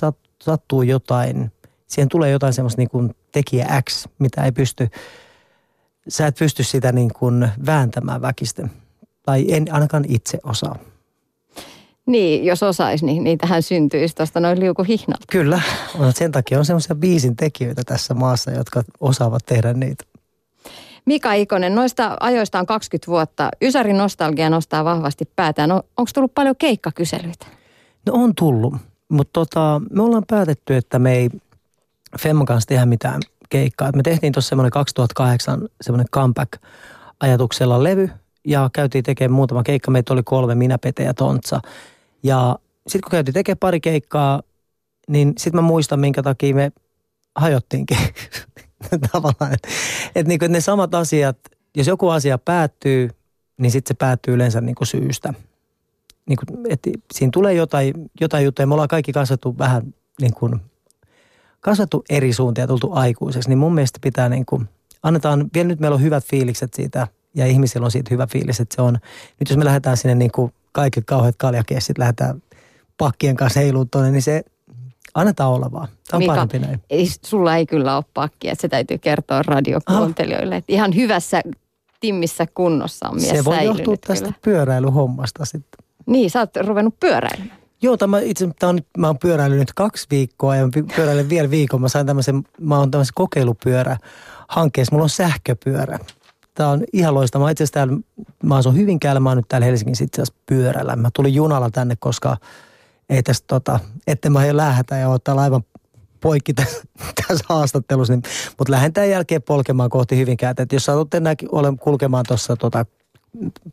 sattuu 0.44 0.82
jotain, 0.82 1.52
siihen 1.88 2.10
tulee 2.10 2.32
jotain 2.32 2.54
semmoista 2.54 2.82
niin 2.82 2.90
kuin 2.90 3.16
tekijä 3.32 3.82
X, 3.90 4.08
mitä 4.20 4.44
ei 4.44 4.52
pysty, 4.52 4.90
sä 6.08 6.28
et 6.28 6.36
pysty 6.40 6.64
sitä 6.64 6.92
niin 6.92 7.14
kuin 7.14 7.50
vääntämään 7.66 8.22
väkisten 8.22 8.72
tai 9.30 9.46
en 9.50 9.66
ainakaan 9.72 10.06
itse 10.08 10.40
osaa. 10.44 10.76
Niin, 12.06 12.46
jos 12.46 12.64
osaisi, 12.64 13.06
niin 13.06 13.24
niitähän 13.24 13.64
syntyisi 13.64 14.16
tuosta 14.16 14.40
noin 14.40 14.60
liukuhihnalta. 14.60 15.26
Kyllä, 15.32 15.62
sen 16.16 16.32
takia 16.32 16.60
on 16.60 16.66
semmoisia 16.66 16.96
biisin 16.96 17.36
tekijöitä 17.36 17.82
tässä 17.86 18.14
maassa, 18.14 18.52
jotka 18.52 18.84
osaavat 19.00 19.46
tehdä 19.46 19.74
niitä. 19.74 20.04
Mika 21.06 21.34
Ikonen, 21.34 21.76
noista 21.76 22.18
ajoista 22.20 22.60
on 22.60 22.66
20 22.66 23.12
vuotta. 23.12 23.50
Ysärin 23.62 23.98
nostalgia 23.98 24.50
nostaa 24.50 24.86
vahvasti 24.86 25.26
päätään. 25.36 25.70
No, 25.70 25.84
Onko 25.98 26.12
tullut 26.14 26.34
paljon 26.36 26.56
keikkakyselyitä? 26.56 27.46
No 28.06 28.14
on 28.14 28.36
tullut, 28.36 28.74
mutta 29.10 29.34
tota, 29.34 29.82
me 29.92 30.04
ollaan 30.04 30.26
päätetty, 30.28 30.76
että 30.76 31.00
me 31.00 31.16
ei 31.16 31.30
Femman 32.20 32.46
kanssa 32.46 32.68
tehdä 32.68 32.86
mitään 32.86 33.22
keikkaa. 33.50 33.92
Me 33.96 34.04
tehtiin 34.04 34.34
tuossa 34.34 34.50
semmoinen 34.50 34.72
2008 34.72 35.68
semmoinen 35.82 36.08
comeback-ajatuksella 36.16 37.84
levy, 37.84 38.10
ja 38.46 38.70
käytiin 38.74 39.04
tekemään 39.04 39.36
muutama 39.36 39.64
keikka. 39.64 39.92
Meitä 39.92 40.14
oli 40.14 40.24
kolme, 40.24 40.56
minä, 40.56 40.78
Pete 40.78 41.04
ja 41.04 41.14
Tontsa. 41.14 41.62
Ja 42.24 42.60
sitten 42.88 43.02
kun 43.02 43.12
käytiin 43.12 43.34
tekemään 43.34 43.58
pari 43.60 43.80
keikkaa, 43.80 44.42
niin 45.08 45.34
sitten 45.38 45.56
mä 45.56 45.68
muistan, 45.68 46.00
minkä 46.00 46.24
takia 46.24 46.56
me 46.56 46.72
hajottiinkin. 47.36 47.98
Tavallaan, 49.12 49.54
että 49.54 49.68
et 50.16 50.28
niinku, 50.28 50.46
ne 50.50 50.62
samat 50.62 50.96
asiat, 50.96 51.38
jos 51.76 51.88
joku 51.88 52.10
asia 52.10 52.38
päättyy, 52.38 53.10
niin 53.58 53.72
sitten 53.72 53.96
se 53.96 53.98
päättyy 53.98 54.34
yleensä 54.34 54.62
niinku 54.62 54.86
syystä. 54.86 55.34
Niinku, 56.26 56.46
et 56.70 56.80
siinä 57.14 57.32
tulee 57.34 57.54
jotain, 57.54 57.94
jotain 58.22 58.46
juttuja. 58.46 58.68
Me 58.68 58.74
ollaan 58.74 58.88
kaikki 58.88 59.14
kasvettu 59.14 59.58
vähän 59.58 59.94
niin 60.22 60.34
kuin, 60.34 60.62
kasvettu 61.62 62.04
eri 62.10 62.34
suuntia 62.34 62.68
tultu 62.68 62.92
aikuiseksi. 62.94 63.50
Niin 63.50 63.58
mun 63.58 63.74
mielestä 63.74 64.00
pitää 64.02 64.30
niin 64.30 64.46
kuin, 64.46 64.70
annetaan, 65.04 65.50
vielä 65.54 65.68
nyt 65.68 65.80
meillä 65.80 65.96
on 65.96 66.02
hyvät 66.02 66.24
fiilikset 66.26 66.74
siitä– 66.74 67.08
ja 67.36 67.46
ihmisillä 67.46 67.86
on 67.86 67.92
siitä 67.92 68.10
hyvä 68.12 68.28
fiilis, 68.28 68.60
että 68.60 68.76
se 68.76 68.82
on, 68.82 68.98
nyt 69.40 69.50
jos 69.50 69.58
me 69.58 69.66
lähdetään 69.66 69.98
sinne 69.98 70.16
niin 70.16 70.32
kuin 70.32 70.54
kaikki 70.72 71.02
kauheat 71.02 71.36
kaljakessit, 71.38 71.98
lähdetään 71.98 72.44
pakkien 72.98 73.36
kanssa 73.36 73.60
heiluun 73.60 73.90
tuonne, 73.90 74.12
niin 74.12 74.22
se 74.22 74.44
annetaan 75.14 75.52
olla 75.52 75.72
vaan. 75.72 75.88
Tämä 75.88 76.18
on 76.18 76.20
Mika, 76.20 76.34
parempi 76.34 76.60
näin. 76.60 76.82
Ei, 76.90 77.08
sulla 77.26 77.56
ei 77.56 77.66
kyllä 77.66 77.96
ole 77.96 78.06
pakkia, 78.14 78.52
että 78.52 78.62
se 78.62 78.68
täytyy 78.68 78.98
kertoa 78.98 79.42
radiokuuntelijoille, 79.42 80.56
että 80.56 80.74
ihan 80.74 80.96
hyvässä 80.96 81.42
timmissä 82.00 82.46
kunnossa 82.54 83.10
on 83.10 83.16
mies 83.16 83.30
Se 83.30 83.46
voi 83.46 83.66
johtua 83.66 83.98
tästä 83.98 84.26
kyllä. 84.26 84.40
pyöräilyhommasta 84.42 85.46
sitten. 85.46 85.86
Niin, 86.06 86.30
sä 86.30 86.40
oot 86.40 86.58
ruvennut 86.58 87.00
pyöräilemään. 87.00 87.60
Joo, 87.82 87.98
tämä 87.98 88.20
itse 88.20 88.50
tämä 88.60 88.70
on, 88.70 88.80
mä 88.98 89.08
oon 89.08 89.18
pyöräillyt 89.18 89.60
nyt 89.60 89.74
kaksi 89.74 90.08
viikkoa 90.12 90.56
ja 90.56 90.70
pyöräilen 90.96 91.30
vielä 91.30 91.50
viikon. 91.50 91.82
Mä 91.82 91.88
sain 91.88 92.06
tämmöisen, 92.06 92.44
mä 92.60 92.78
oon 92.78 92.92
tämmöisen 92.92 93.14
kokeilupyörä 93.16 93.98
hankkeessa. 94.48 94.96
Mulla 94.96 95.04
on 95.04 95.10
sähköpyörä. 95.10 96.00
Tämä 96.60 96.70
on 96.70 96.84
ihan 96.94 97.14
loistavaa. 97.14 97.50
Itse 97.50 97.64
asiassa 97.64 97.74
täällä, 97.74 97.98
mä 98.44 98.56
asun 98.56 98.76
Hyvinkäällä, 98.76 99.20
mä 99.20 99.30
oon 99.30 99.38
nyt 99.38 99.46
täällä 99.48 99.66
Helsingin 99.66 100.04
itse 100.04 100.22
asiassa 100.22 100.42
pyörällä. 100.46 100.96
Mä 100.96 101.10
tulin 101.16 101.34
junalla 101.34 101.70
tänne, 101.70 101.96
koska 102.00 102.38
ei 103.10 103.24
tästä 103.24 103.46
tota, 103.48 103.80
ette 104.08 104.30
mä 104.30 104.40
lähätä 104.52 104.98
ja 104.98 105.10
ottaa 105.10 105.36
laivan 105.36 105.64
poikki 106.22 106.54
tässä, 106.54 106.82
tässä 107.28 107.46
haastattelussa. 107.50 108.14
Niin, 108.14 108.24
mutta 108.58 108.72
lähden 108.72 108.94
tämän 108.94 109.10
jälkeen 109.10 109.42
polkemaan 109.42 109.90
kohti 109.90 110.18
Hyvinkäätä. 110.18 110.64
Että 110.64 110.76
jos 110.76 110.86
satutte 110.86 111.22
olen 111.52 111.78
kulkemaan 111.78 112.26
tuossa 112.28 112.56
tota, 112.56 112.86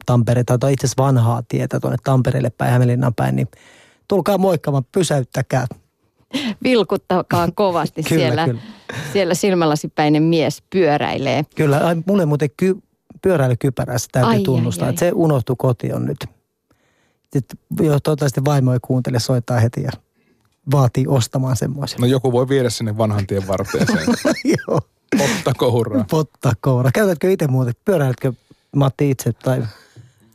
Tampereelta 0.07 0.59
tai 0.59 0.73
itse 0.73 0.87
asiassa 0.87 1.03
vanhaa 1.03 1.43
tietä 1.49 1.81
tuonne 1.81 1.99
Tampereelle 2.05 2.51
päin 2.51 2.73
Hämeenlinnan 2.73 3.15
päin, 3.15 3.37
niin 3.37 3.49
tulkaa 4.09 4.39
moikkaamaan, 4.39 4.87
pysäyttäkää. 4.93 5.67
Vilkuttakaa 6.63 7.49
kovasti 7.55 8.03
Kyllä, 8.09 8.21
siellä. 8.21 8.45
kyllä. 8.45 8.61
Siellä 9.13 9.35
silmälasipäinen 9.35 10.23
mies 10.23 10.63
pyöräilee. 10.71 11.45
Kyllä, 11.57 11.79
ai, 11.79 11.97
mulle 12.07 12.27
muuten 12.27 12.51
ky, 12.57 12.77
pyöräilykypärässä 13.23 14.09
täytyy 14.13 14.31
Ai, 14.31 14.37
ai, 14.37 14.43
tunnustaa, 14.43 14.87
ai. 14.87 14.91
että 14.91 15.01
se 15.01 15.13
unohtui 15.15 15.57
kotiin 15.59 16.07
nyt. 16.07 16.27
Sitten, 17.33 17.59
jo, 17.81 18.01
toivottavasti 18.01 18.45
vaimo 18.45 18.73
ei 18.73 18.79
kuuntele, 18.83 19.21
soittaa 19.21 19.61
heti 19.61 19.83
ja 19.83 19.91
vaatii 20.73 21.05
ostamaan 21.09 21.57
semmoisen. 21.57 22.01
No 22.01 22.07
joku 22.07 22.33
voi 22.33 22.49
viedä 22.49 22.71
sinne 22.71 22.99
vanhan 22.99 23.27
tien 23.27 23.49
varteeseen. 23.49 24.07
Joo, 24.69 24.81
Ottako 25.21 25.73
hurraa. 25.73 26.05
potta 26.11 26.53
koura. 26.61 26.91
Käytätkö 26.93 27.33
itse 27.33 27.47
muuten, 27.47 27.75
pyöräiletkö 27.85 28.33
Matti 28.77 29.11
itse 29.11 29.33
tai... 29.33 29.63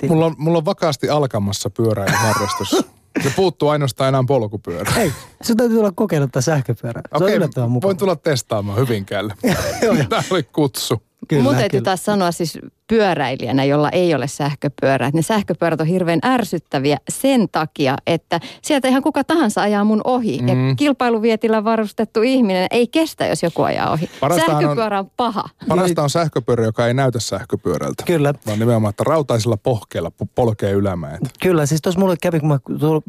Mulla 0.10 0.26
on, 0.26 0.36
mulla 0.38 0.58
on 0.58 0.66
vakaasti 0.66 1.10
alkamassa 1.10 1.70
pyöräilyharrastus. 1.70 2.86
Se 3.24 3.34
puuttuu 3.36 3.70
ainoastaan 3.70 4.08
enää 4.10 4.24
polkupyörä. 4.28 4.92
Hei, 4.92 5.12
sun 5.44 5.58
täytyy 5.58 5.78
tulla 5.78 5.92
kokeilla 5.96 6.28
tätä 6.28 6.42
sähköpyörää. 6.42 7.02
Se 7.10 7.16
on 7.16 7.24
Okei, 7.24 7.36
yllättävän 7.36 7.72
mukava. 7.72 7.88
voin 7.88 7.98
tulla 7.98 8.16
testaamaan 8.16 8.80
Hyvinkäälle. 8.80 9.34
Joo, 9.84 9.94
joo. 9.96 10.06
Tämä 10.10 10.22
oli 10.32 10.44
kutsu. 10.44 11.02
Kyllä, 11.28 11.44
Mun 11.44 11.54
täytyy 11.56 11.70
kyllä. 11.70 11.84
taas 11.84 12.06
sanoa 12.06 12.32
siis 12.32 12.60
pyöräilijänä, 12.88 13.64
jolla 13.64 13.90
ei 13.90 14.16
ole 14.16 14.28
sähköpyörää, 14.28 15.08
että 15.08 15.18
ne 15.18 15.22
sähköpyörät 15.22 15.82
on 15.82 15.88
hirveän 15.88 16.20
ärsyttäviä 16.26 16.98
sen 17.10 17.48
takia, 17.52 17.96
että 18.08 18.40
sieltä 18.62 18.88
ihan 18.88 19.02
kuka 19.02 19.24
tahansa 19.24 19.62
ajaa 19.62 19.84
mun 19.84 20.02
ohi. 20.04 20.40
Mm. 20.42 20.48
Ja 20.48 20.76
kilpailuvietillä 20.76 21.64
varustettu 21.64 22.22
ihminen 22.22 22.68
ei 22.72 22.88
kestä, 22.88 23.26
jos 23.26 23.44
joku 23.44 23.62
ajaa 23.64 23.92
ohi. 23.92 24.10
Parastahan 24.20 24.56
on- 24.56 24.62
Sähköpyörä 24.64 25.00
on 25.00 25.12
paha. 25.18 25.44
Parasta 25.68 26.04
on 26.04 26.10
sähköpyörä, 26.10 26.64
joka 26.64 26.88
ei 26.88 26.94
näytä 26.94 27.20
sähköpyörältä. 27.20 28.04
Kyllä. 28.08 28.34
Vaan 28.48 28.60
nimenomaan, 28.60 28.90
että 28.90 29.04
rautaisilla 29.04 29.58
pohkeilla 29.58 30.12
po- 30.24 30.28
polkee 30.36 30.72
ylämäet. 30.72 31.20
Kyllä, 31.42 31.66
siis 31.66 31.82
tuossa 31.82 32.00
mulle 32.00 32.16
kävi, 32.22 32.40
kun 32.40 32.50
mä 32.50 32.60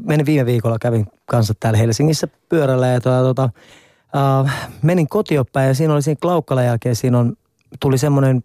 menin 0.07 0.27
viime 0.27 0.47
viikolla, 0.47 0.79
kävin 0.79 1.07
kanssa 1.27 1.55
täällä 1.61 1.79
Helsingissä 1.79 2.29
pyörällä 2.49 2.87
ja 2.87 3.01
tuota, 3.01 3.23
tuota, 3.23 3.51
uh, 4.43 4.51
menin 4.83 5.09
kotiopäin 5.09 5.69
ja 5.69 5.75
siinä 5.75 5.93
oli 5.95 6.03
siinä 6.03 6.19
Klaukkalan 6.23 6.65
jälkeen, 6.65 6.97
siinä 6.97 7.19
on, 7.19 7.37
tuli 7.81 7.99
semmoinen 7.99 8.43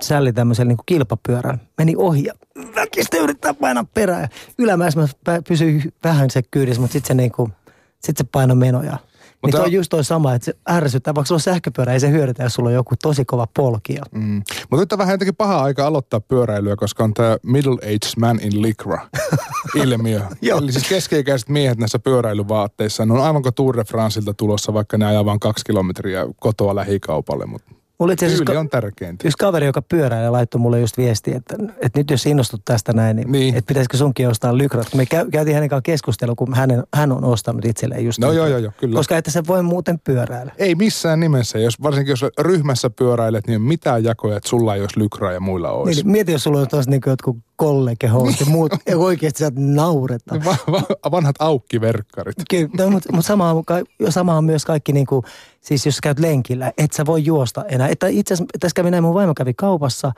sälli 0.00 0.32
tämmöisellä 0.32 0.68
niin 0.68 0.78
kilpapyörällä. 0.86 1.58
Meni 1.78 1.94
ohi 1.96 2.24
ja 2.24 2.34
väkistä 2.74 3.16
yrittää 3.16 3.54
painaa 3.54 3.84
perään. 3.94 4.28
Ylämäessä 4.58 5.08
pysyin 5.48 5.92
vähän 6.04 6.30
se 6.30 6.42
kyydissä, 6.50 6.80
mutta 6.80 6.92
sitten 6.92 7.08
se, 7.08 7.14
niin 7.14 7.32
kuin, 7.32 7.52
sit 8.00 8.16
se 8.16 8.24
paino 8.24 8.54
menoja. 8.54 8.92
Niin 8.92 9.48
Mutta- 9.48 9.58
toi 9.58 9.66
on 9.66 9.72
just 9.72 9.90
toi 9.90 10.04
sama, 10.04 10.34
että 10.34 10.44
se 10.44 10.54
ärsyttää, 10.70 11.14
vaikka 11.14 11.26
sulla 11.28 11.36
on 11.36 11.40
sähköpyörä, 11.40 11.92
ei 11.92 12.00
se 12.00 12.10
hyödytä, 12.10 12.42
jos 12.42 12.54
sulla 12.54 12.68
on 12.68 12.74
joku 12.74 12.94
tosi 13.02 13.24
kova 13.24 13.46
polkija. 13.56 14.02
Mm. 14.12 14.42
Mutta 14.70 14.76
nyt 14.82 14.92
on 14.92 14.98
vähän 14.98 15.14
jotenkin 15.14 15.36
paha 15.36 15.62
aika 15.62 15.86
aloittaa 15.86 16.20
pyöräilyä, 16.20 16.76
koska 16.76 17.04
on 17.04 17.14
tämä 17.14 17.36
middle-aged 17.46 18.20
man 18.20 18.40
in 18.42 18.62
lycra 18.62 19.08
ilmiö. 19.82 20.20
Eli 20.42 20.72
siis 20.72 20.88
keski-ikäiset 20.88 21.48
miehet 21.48 21.78
näissä 21.78 21.98
pyöräilyvaatteissa, 21.98 23.06
ne 23.06 23.12
on 23.12 23.20
aivan 23.20 23.42
kuin 23.42 23.54
Tour 23.54 23.76
de 23.76 23.84
Franceilta 23.84 24.34
tulossa, 24.34 24.74
vaikka 24.74 24.98
ne 24.98 25.06
ajaa 25.06 25.24
vain 25.24 25.40
kaksi 25.40 25.64
kilometriä 25.64 26.26
kotoa 26.40 26.74
lähikaupalle. 26.74 27.46
Mutta 27.46 27.74
Mulla 27.98 28.12
itse 28.12 28.26
asiassa 28.26 28.44
tyyli 28.44 28.56
ka- 28.56 28.60
on 28.60 28.68
tärkeintä. 28.68 29.28
Yksi 29.28 29.38
kaveri, 29.38 29.66
joka 29.66 29.82
pyöräilee, 29.82 30.30
laittoi 30.30 30.60
mulle 30.60 30.80
just 30.80 30.98
viestiä, 30.98 31.36
että, 31.36 31.56
että 31.80 31.98
nyt 32.00 32.10
jos 32.10 32.26
innostut 32.26 32.60
tästä 32.64 32.92
näin, 32.92 33.16
niin, 33.16 33.32
Niin. 33.32 33.54
että 33.54 33.68
pitäisikö 33.68 33.96
sunkin 33.96 34.28
ostaa 34.28 34.58
lykrat. 34.58 34.90
Kun 34.90 35.00
me 35.00 35.06
käy, 35.06 35.30
käytiin 35.30 35.54
hänen 35.54 35.68
kanssaan 35.68 35.82
keskustelua, 35.82 36.34
kun 36.34 36.54
hänen, 36.54 36.82
hän 36.94 37.12
on 37.12 37.24
ostanut 37.24 37.64
itselleen 37.64 38.04
just 38.04 38.18
No 38.18 38.32
joo, 38.32 38.46
joo, 38.46 38.58
joo, 38.58 38.72
kyllä. 38.80 38.96
Koska 38.96 39.16
että 39.16 39.30
se 39.30 39.42
voi 39.46 39.62
muuten 39.62 39.98
pyöräillä. 40.04 40.52
Ei 40.58 40.74
missään 40.74 41.20
nimessä. 41.20 41.58
Jos, 41.58 41.82
varsinkin 41.82 42.12
jos 42.12 42.24
ryhmässä 42.40 42.90
pyöräilet, 42.90 43.46
niin 43.46 43.62
mitään 43.62 44.04
jakoja, 44.04 44.36
että 44.36 44.48
sulla 44.48 44.74
ei 44.74 44.80
olisi 44.80 45.00
lykraa 45.00 45.32
ja 45.32 45.40
muilla 45.40 45.70
olisi. 45.70 46.02
Niin, 46.02 46.12
mieti, 46.12 46.32
jos 46.32 46.42
sulla 46.42 46.60
on 46.60 46.68
tuossa 46.68 46.90
niin 46.90 47.00
jotkut 47.06 47.36
kollegehousut 47.64 48.40
ja 48.40 48.46
muut, 48.46 48.72
ja 48.86 48.98
oikeasti 48.98 49.38
sieltä 49.38 49.60
nauretaan. 49.60 50.44
Va- 50.44 50.56
va- 50.72 51.10
vanhat 51.10 51.36
aukkiverkkarit. 51.38 52.34
Kyllä, 52.50 52.68
no, 52.78 52.90
mutta, 52.90 53.12
mutta 53.12 53.26
sama, 53.26 53.50
on, 53.50 53.64
ka- 53.64 53.82
sama 54.08 54.36
on 54.36 54.44
myös 54.44 54.64
kaikki, 54.64 54.92
niin 54.92 55.06
kuin, 55.06 55.24
siis 55.60 55.86
jos 55.86 56.00
käyt 56.00 56.18
lenkillä, 56.18 56.72
et 56.78 56.92
sä 56.92 57.06
voi 57.06 57.24
juosta 57.24 57.64
enää. 57.68 57.88
Että 57.88 58.06
itse 58.06 58.34
asiassa 58.34 58.58
tässä 58.60 58.74
kävi 58.74 58.90
näin, 58.90 59.04
mun 59.04 59.14
vaimo 59.14 59.34
kävi 59.34 59.54
kaupassa 59.54 60.12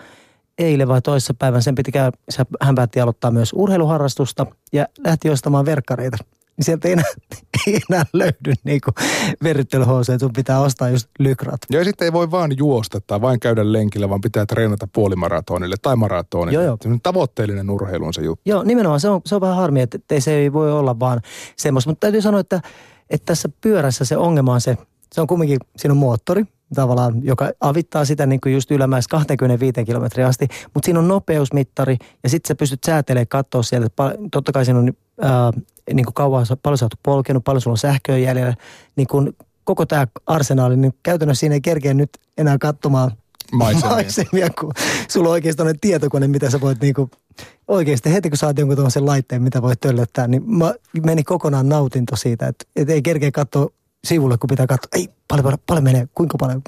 eilen 0.59 0.89
vai 0.89 1.03
toisessa 1.03 1.35
päivän, 1.35 1.63
sen 1.63 1.75
piti 1.75 1.93
käydä, 1.93 2.13
hän 2.61 2.75
päätti 2.75 3.01
aloittaa 3.01 3.31
myös 3.31 3.53
urheiluharrastusta 3.53 4.47
ja 4.73 4.87
lähti 5.05 5.31
ostamaan 5.31 5.65
verkkareita. 5.65 6.17
Niin 6.57 6.65
sieltä 6.65 6.89
ei 6.89 6.93
enää, 6.93 7.05
ei 7.67 7.81
enää 7.91 8.05
löydy 8.13 8.53
niin 8.65 8.81
kuin 8.85 8.95
verryttelyhousuja, 9.43 10.15
että 10.15 10.25
sun 10.25 10.33
pitää 10.33 10.61
ostaa 10.61 10.89
just 10.89 11.09
lykrat. 11.19 11.61
Ja 11.71 11.85
sitten 11.85 12.05
ei 12.07 12.13
voi 12.13 12.31
vaan 12.31 12.59
juosta 12.59 13.01
tai 13.01 13.21
vain 13.21 13.41
käydä 13.41 13.73
lenkillä, 13.73 14.09
vaan 14.09 14.21
pitää 14.21 14.47
treenata 14.47 14.89
puolimaratonille 14.93 15.77
tai 15.83 15.97
maratonille. 15.97 16.65
Joo, 16.65 16.79
joo. 16.85 16.99
Tavoitteellinen 17.03 17.71
urheilu 17.71 18.07
on 18.07 18.15
se 18.15 18.23
juttu. 18.23 18.43
Joo, 18.51 18.63
nimenomaan 18.63 19.01
se 19.01 19.09
on, 19.09 19.21
se 19.27 19.35
on 19.35 19.41
vähän 19.41 19.57
harmi, 19.57 19.81
että, 19.81 19.97
että 19.97 20.21
se 20.21 20.33
ei 20.33 20.53
voi 20.53 20.73
olla 20.73 20.99
vaan 21.01 21.21
semmoista. 21.57 21.91
Mutta 21.91 22.01
täytyy 22.01 22.23
sanoa, 22.23 22.41
että, 22.41 22.61
että 23.11 23.27
tässä 23.27 23.49
pyörässä 23.61 24.05
se 24.05 24.17
ongelma 24.17 24.53
on 24.53 24.61
se, 24.61 24.77
se 25.13 25.21
on 25.21 25.27
kumminkin, 25.27 25.59
siinä 25.77 25.93
on 25.93 25.99
moottori 25.99 26.45
tavallaan, 26.75 27.25
joka 27.25 27.51
avittaa 27.61 28.05
sitä 28.05 28.27
niin 28.27 28.41
kuin 28.41 28.53
just 28.53 28.71
ylämäessä 28.71 29.09
25 29.11 29.85
kilometriä 29.85 30.27
asti, 30.27 30.49
mutta 30.75 30.87
siinä 30.87 30.99
on 30.99 31.09
nopeusmittari 31.09 31.97
ja 32.23 32.29
sitten 32.29 32.49
sä 32.49 32.55
pystyt 32.55 32.85
säätelemään 32.87 33.29
katsoa 33.29 33.63
sieltä, 33.63 33.89
totta 34.33 34.53
kai 34.53 34.65
siinä 34.65 34.79
on 34.79 34.93
ää, 35.21 35.53
niin 35.93 36.05
kuin 36.05 36.15
kauan, 36.15 36.47
paljon 36.63 36.79
sä 36.79 36.85
oot 36.85 36.95
polkenut, 37.03 37.45
paljon 37.45 37.61
sulla 37.61 37.75
on 37.75 37.79
sähköä 37.79 38.19
jäljellä, 38.19 38.55
niin 38.97 39.07
kun 39.07 39.35
koko 39.65 39.87
tämä 39.87 40.07
arsenaali, 40.27 40.77
niin 40.77 40.95
käytännössä 41.03 41.41
siinä 41.41 41.55
ei 41.55 41.61
kerkeä 41.61 41.95
nyt 41.95 42.11
enää 42.39 42.59
katsomaan 42.59 43.11
Maisemia. 43.53 43.91
maisemia, 43.91 44.49
kun 44.61 44.73
sulla 45.09 45.31
on 45.31 45.41
tämmöinen 45.57 45.81
tietokone, 45.81 46.29
mitä 46.29 46.51
sä 46.51 46.61
voit 46.61 46.81
niinku, 46.81 47.11
oikeasti 47.69 48.13
heti 48.13 48.31
kun 48.31 48.39
saat 48.39 48.59
jonkun 48.59 48.77
tuollaisen 48.77 49.07
laitteen, 49.07 49.43
mitä 49.43 49.63
voit 49.63 49.81
töllöttää, 49.81 50.27
niin 50.29 50.43
mä 50.47 50.75
meni 51.03 51.23
kokonaan 51.23 51.69
nautinto 51.69 52.17
siitä, 52.17 52.47
että, 52.47 52.65
että 52.77 52.93
ei 52.93 53.03
kerkeä 53.03 53.31
katsoa 53.31 53.69
sivulle, 54.05 54.39
kun 54.39 54.49
pitää 54.49 54.67
katsoa, 54.67 54.89
ei, 54.93 55.09
paljon, 55.29 55.45
paljon, 55.45 55.59
paljon 55.67 55.85
menee, 55.85 56.09
kuinka 56.15 56.39
paljon, 56.39 56.63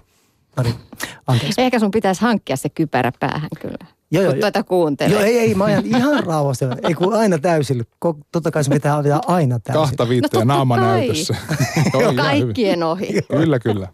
anteeksi. 1.26 1.62
Ehkä 1.62 1.78
sun 1.78 1.90
pitäisi 1.90 2.22
hankkia 2.22 2.56
se 2.56 2.68
kypärä 2.68 3.12
päähän 3.20 3.50
kyllä. 3.60 3.95
Joo, 4.10 4.22
joo, 4.22 4.32
kun 4.32 4.40
joo. 4.40 4.50
tuota 4.50 4.62
kuuntelee. 4.62 5.12
Joo, 5.12 5.22
ei, 5.22 5.38
ei, 5.38 5.54
mä 5.54 5.64
ajan 5.64 5.86
ihan 5.86 6.24
rauhassa. 6.24 6.76
Ei 6.88 6.94
kun 6.94 7.14
aina 7.14 7.38
täysillä. 7.38 7.84
Totta 8.32 8.50
kai 8.50 8.64
se 8.64 8.70
pitää 8.70 8.96
avita 8.96 9.20
aina 9.26 9.58
täysillä. 9.58 9.86
Kahta 9.86 10.08
viittä 10.08 10.38
No 10.38 10.44
naama 10.44 10.76
näytössä. 10.76 11.34
Joo, 11.92 12.00
ihan 12.00 12.12
hyvin. 12.12 12.16
Kaikkien 12.16 12.82
ohi. 12.82 13.08
Kyllä, 13.28 13.58
kyllä. 13.58 13.88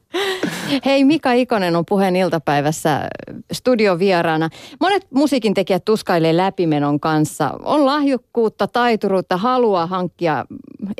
Hei, 0.84 1.04
Mika 1.04 1.32
Ikonen 1.32 1.76
on 1.76 1.84
puheen 1.88 2.16
iltapäivässä 2.16 3.08
studiovieraana. 3.52 4.48
Monet 4.80 5.06
musiikin 5.14 5.54
tekijät 5.54 5.84
tuskailee 5.84 6.36
läpimenon 6.36 7.00
kanssa. 7.00 7.50
On 7.62 7.86
lahjukkuutta, 7.86 8.66
taituruutta, 8.66 9.36
halua 9.36 9.86
hankkia 9.86 10.44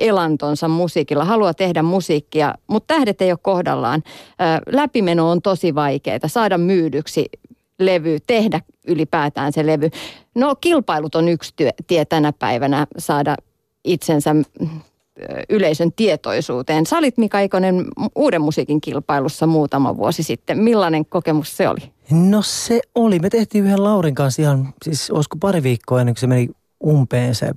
elantonsa 0.00 0.68
musiikilla, 0.68 1.24
halua 1.24 1.54
tehdä 1.54 1.82
musiikkia, 1.82 2.54
mutta 2.66 2.94
tähdet 2.94 3.22
ei 3.22 3.32
ole 3.32 3.38
kohdallaan. 3.42 4.02
Läpimeno 4.66 5.30
on 5.30 5.42
tosi 5.42 5.74
vaikeaa, 5.74 6.18
saada 6.26 6.58
myydyksi 6.58 7.26
levy, 7.78 8.18
tehdä 8.26 8.60
ylipäätään 8.86 9.52
se 9.52 9.66
levy. 9.66 9.90
No 10.34 10.54
kilpailut 10.54 11.14
on 11.14 11.28
yksi 11.28 11.54
tie 11.86 12.04
tänä 12.04 12.32
päivänä 12.38 12.86
saada 12.98 13.36
itsensä 13.84 14.34
mm, 14.34 14.44
yleisön 15.48 15.92
tietoisuuteen. 15.92 16.86
Sä 16.86 16.98
olit 16.98 17.18
Mika 17.18 17.40
Ikonen 17.40 17.84
uuden 18.14 18.42
musiikin 18.42 18.80
kilpailussa 18.80 19.46
muutama 19.46 19.96
vuosi 19.96 20.22
sitten. 20.22 20.58
Millainen 20.58 21.06
kokemus 21.06 21.56
se 21.56 21.68
oli? 21.68 21.92
No 22.10 22.42
se 22.42 22.80
oli. 22.94 23.18
Me 23.18 23.30
tehtiin 23.30 23.64
yhden 23.64 23.84
Laurin 23.84 24.14
kanssa 24.14 24.42
ihan, 24.42 24.74
siis 24.84 25.10
olisiko 25.10 25.36
pari 25.40 25.62
viikkoa 25.62 26.00
ennen 26.00 26.14
kuin 26.14 26.20
se 26.20 26.26
meni 26.26 26.48
umpeen 26.86 27.34
se 27.34 27.52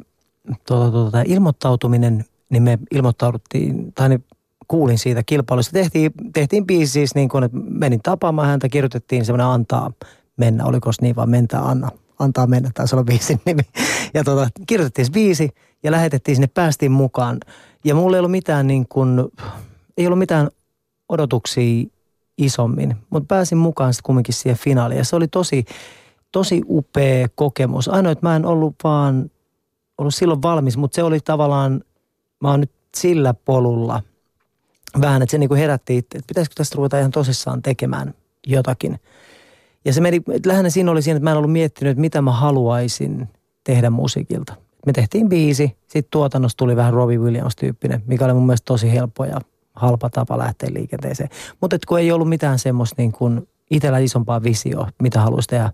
tuota, 0.67 0.91
tuota, 0.91 1.23
ilmoittautuminen, 1.25 2.25
niin 2.49 2.63
me 2.63 2.79
ilmoittauduttiin, 2.91 3.93
tai 3.93 4.09
niin 4.09 4.23
kuulin 4.67 4.97
siitä 4.97 5.23
kilpailusta. 5.25 5.71
Tehtiin, 5.71 6.11
tehtiin 6.33 6.65
biisi 6.65 6.91
siis 6.91 7.15
niin 7.15 7.29
kuin, 7.29 7.43
että 7.43 7.57
menin 7.57 7.99
tapaamaan 8.03 8.47
häntä, 8.47 8.69
kirjoitettiin 8.69 9.25
semmoinen 9.25 9.47
antaa 9.47 9.91
mennä, 10.37 10.65
oliko 10.65 10.91
se 10.91 11.01
niin 11.01 11.15
vaan 11.15 11.29
mentää 11.29 11.61
Anna, 11.61 11.89
antaa 12.19 12.47
mennä, 12.47 12.71
taisi 12.73 12.95
olla 12.95 13.03
biisin 13.03 13.41
nimi. 13.45 13.61
Ja 14.13 14.23
tuota, 14.23 14.49
kirjoitettiin 14.67 15.11
biisi 15.11 15.49
ja 15.83 15.91
lähetettiin 15.91 16.35
sinne, 16.35 16.47
päästiin 16.47 16.91
mukaan. 16.91 17.39
Ja 17.83 17.95
mulla 17.95 18.17
ei 18.17 18.19
ollut 18.19 18.31
mitään 18.31 18.67
niin 18.67 18.85
kuin, 18.89 19.19
ei 19.97 20.07
ollut 20.07 20.19
mitään 20.19 20.49
odotuksia 21.09 21.85
isommin, 22.37 22.95
mutta 23.09 23.35
pääsin 23.35 23.57
mukaan 23.57 23.93
sitten 23.93 24.05
kumminkin 24.05 24.33
siihen 24.33 24.57
finaaliin. 24.57 24.97
Ja 24.97 25.05
se 25.05 25.15
oli 25.15 25.27
tosi, 25.27 25.65
tosi 26.31 26.61
upea 26.67 27.27
kokemus. 27.35 27.87
Ainoa, 27.87 28.11
että 28.11 28.27
mä 28.27 28.35
en 28.35 28.45
ollut 28.45 28.75
vaan 28.83 29.31
ollut 29.97 30.15
silloin 30.15 30.41
valmis, 30.41 30.77
mutta 30.77 30.95
se 30.95 31.03
oli 31.03 31.19
tavallaan, 31.19 31.81
mä 32.41 32.51
oon 32.51 32.59
nyt 32.59 32.71
sillä 32.97 33.33
polulla 33.33 34.01
vähän, 35.01 35.21
että 35.21 35.31
se 35.31 35.37
niinku 35.37 35.55
herätti 35.55 35.97
itse, 35.97 36.17
että 36.17 36.27
pitäisikö 36.27 36.53
tästä 36.55 36.75
ruveta 36.75 36.99
ihan 36.99 37.11
tosissaan 37.11 37.61
tekemään 37.61 38.13
jotakin. 38.47 38.99
Ja 39.85 39.93
se 39.93 40.01
meni, 40.01 40.21
lähinnä 40.45 40.69
siinä 40.69 40.91
oli 40.91 41.01
siinä, 41.01 41.17
että 41.17 41.23
mä 41.23 41.31
en 41.31 41.37
ollut 41.37 41.51
miettinyt, 41.51 41.91
että 41.91 42.01
mitä 42.01 42.21
mä 42.21 42.31
haluaisin 42.31 43.29
tehdä 43.63 43.89
musiikilta. 43.89 44.55
Me 44.85 44.93
tehtiin 44.93 45.29
biisi, 45.29 45.77
sitten 45.81 46.11
tuotannossa 46.11 46.57
tuli 46.57 46.75
vähän 46.75 46.93
Robbie 46.93 47.17
Williams-tyyppinen, 47.17 48.03
mikä 48.07 48.25
oli 48.25 48.33
mun 48.33 48.45
mielestä 48.45 48.65
tosi 48.65 48.91
helppo 48.91 49.25
ja 49.25 49.41
halpa 49.75 50.09
tapa 50.09 50.37
lähteä 50.37 50.69
liikenteeseen. 50.73 51.29
Mutta 51.61 51.77
kun 51.87 51.99
ei 51.99 52.11
ollut 52.11 52.29
mitään 52.29 52.59
semmoista 52.59 52.95
niin 52.97 53.11
kuin 53.11 53.47
itsellä 53.71 53.97
isompaa 53.97 54.43
visio, 54.43 54.87
mitä 55.01 55.21
haluaisi 55.21 55.49
tehdä. 55.49 55.71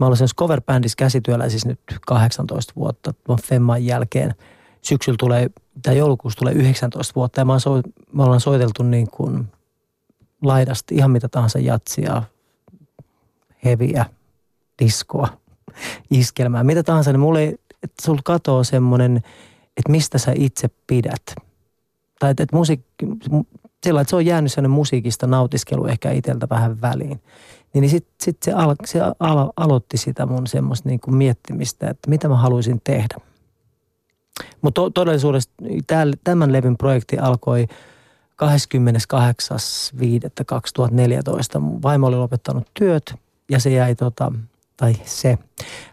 Mä 0.00 0.06
olen 0.06 0.16
semmoisessa 0.16 0.44
cover-bändissä 0.44 0.96
käsityöläisissä 0.98 1.68
nyt 1.68 1.80
18 2.06 2.72
vuotta 2.76 3.14
tuon 3.24 3.38
Femman 3.42 3.84
jälkeen. 3.84 4.34
Syksyllä 4.82 5.16
tulee, 5.18 5.50
tai 5.82 5.98
joulukuussa 5.98 6.38
tulee 6.38 6.54
19 6.54 7.14
vuotta 7.14 7.40
ja 7.40 7.44
mä, 7.44 7.58
so, 7.58 7.80
me 8.12 8.22
ollaan 8.22 8.40
soiteltu 8.40 8.82
niin 8.82 9.10
kuin 9.10 9.48
laidasti 10.42 10.94
ihan 10.94 11.10
mitä 11.10 11.28
tahansa 11.28 11.58
jatsia, 11.58 12.22
heviä, 13.64 14.06
diskoa, 14.82 15.28
iskelmää, 16.10 16.64
mitä 16.64 16.82
tahansa, 16.82 17.12
niin 17.12 17.20
mulle 17.20 17.54
että 17.82 18.02
sulla 18.02 18.20
katoo 18.24 18.64
semmoinen, 18.64 19.16
että 19.76 19.90
mistä 19.90 20.18
sä 20.18 20.32
itse 20.34 20.70
pidät. 20.86 21.22
Tai 22.18 22.30
että, 22.30 22.42
että 22.42 22.56
musiikki, 22.56 23.06
sillä 23.84 24.00
että 24.00 24.10
se 24.10 24.16
on 24.16 24.26
jäänyt 24.26 24.52
sellainen 24.52 24.70
musiikista 24.70 25.26
nautiskelu 25.26 25.86
ehkä 25.86 26.10
itseltä 26.10 26.46
vähän 26.50 26.80
väliin. 26.80 27.22
Niin, 27.74 27.80
niin 27.80 27.90
sitten 27.90 28.14
sit 28.22 28.42
se, 28.42 28.52
al, 28.52 28.74
se 28.84 29.00
al, 29.20 29.52
aloitti 29.56 29.96
sitä 29.96 30.26
mun 30.26 30.46
semmoista 30.46 30.88
niin 30.88 31.00
kuin 31.00 31.14
miettimistä, 31.14 31.90
että 31.90 32.10
mitä 32.10 32.28
mä 32.28 32.36
haluaisin 32.36 32.80
tehdä. 32.84 33.16
Mutta 34.62 34.80
to, 34.80 34.90
todellisuudessa 34.90 35.50
tämän 36.24 36.52
levyn 36.52 36.76
projekti 36.76 37.18
alkoi 37.18 37.66
28.5.2014. 38.42 38.46
Vaimo 41.82 42.06
oli 42.06 42.16
lopettanut 42.16 42.68
työt 42.74 43.14
ja 43.50 43.60
se 43.60 43.70
jäi 43.70 43.94
tota, 43.94 44.32
tai 44.76 44.94
se, 45.04 45.38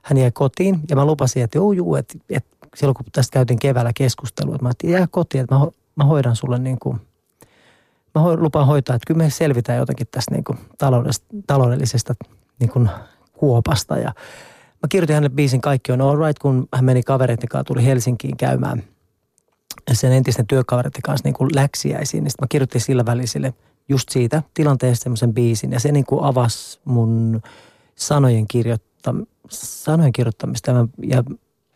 hän 0.02 0.18
jäi 0.18 0.32
kotiin 0.32 0.80
ja 0.90 0.96
mä 0.96 1.06
lupasin, 1.06 1.44
että 1.44 1.58
joo, 1.58 1.72
juu, 1.72 1.96
että, 1.96 2.18
että 2.30 2.56
silloin 2.76 2.96
kun 2.96 3.06
tästä 3.12 3.34
käytiin 3.34 3.60
keväällä 3.60 3.92
keskustelua, 3.96 4.56
että 4.56 4.66
mä 4.66 4.70
että 4.70 4.88
jää 4.88 5.08
kotiin, 5.12 5.44
että 5.44 5.56
mä, 5.56 5.68
mä 5.96 6.04
hoidan 6.04 6.36
sulle 6.36 6.60
niin 6.60 6.80
kuin, 6.80 7.02
mä 8.16 8.22
ho, 8.22 8.38
lupaan 8.38 8.68
hoitaa, 8.68 8.96
että 8.96 9.08
kyllä 9.08 9.18
me 9.18 9.30
selvitään 9.30 9.80
jotenkin 9.80 10.08
tästä 10.12 10.32
niin 10.32 10.44
kuin 10.44 10.60
taloudellisesta 11.48 12.16
niin 12.60 12.70
kuin 12.70 12.90
kuopasta 13.34 13.98
ja 13.98 14.14
mä 14.86 14.90
kirjoitin 14.90 15.14
hänelle 15.14 15.36
biisin 15.36 15.62
Kaikki 15.62 15.92
on 15.92 16.02
all 16.02 16.26
right, 16.26 16.40
kun 16.40 16.68
hän 16.74 16.86
meni 16.86 17.04
kavereiden 17.04 17.50
kanssa, 17.50 17.64
tuli 17.64 17.86
Helsinkiin 17.86 18.38
käymään 18.38 18.84
sen 19.94 20.12
entisten 20.12 20.48
työkavereiden 20.48 21.02
kanssa 21.02 21.28
niin 21.28 21.34
kuin 21.34 21.50
läksiäisiin, 21.56 22.24
niin 22.24 22.32
mä 22.42 22.48
kirjoitin 22.50 22.82
sillä 22.82 23.06
välisille 23.06 23.54
just 23.90 24.10
siitä 24.10 24.44
tilanteesta 24.54 25.04
semmoisen 25.04 25.34
biisin 25.34 25.72
ja 25.72 25.80
se 25.80 25.92
niin 25.92 26.06
kuin 26.06 26.24
avasi 26.24 26.80
mun 26.86 27.42
sanojen, 27.96 28.46
kirjoittam- 28.54 29.26
sanojen 29.50 30.14
kirjoittamista 30.14 30.72
ja 30.72 30.76
mä, 30.76 30.88
ja 31.04 31.24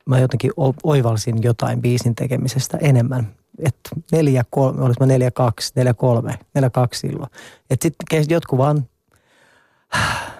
mä 0.05 0.19
jotenkin 0.19 0.51
oivalsin 0.83 1.43
jotain 1.43 1.81
biisin 1.81 2.15
tekemisestä 2.15 2.77
enemmän. 2.77 3.27
Että 3.59 3.89
neljä, 4.11 4.43
kolme, 4.49 4.81
olis 4.81 4.99
mä 4.99 5.05
neljä, 5.05 5.31
kaksi, 5.31 5.71
neljä, 5.75 5.93
kolme, 5.93 6.39
neljä, 6.53 6.69
kaksi 6.69 6.99
silloin. 6.99 7.29
Että 7.69 7.83
sitten 7.83 8.25
jotkut 8.29 8.57
vaan 8.57 8.87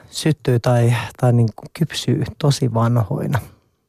syttyy 0.10 0.60
tai, 0.60 0.94
tai 1.18 1.34
niin 1.34 1.50
kuin 1.56 1.70
kypsyy 1.80 2.24
tosi 2.38 2.74
vanhoina. 2.74 3.40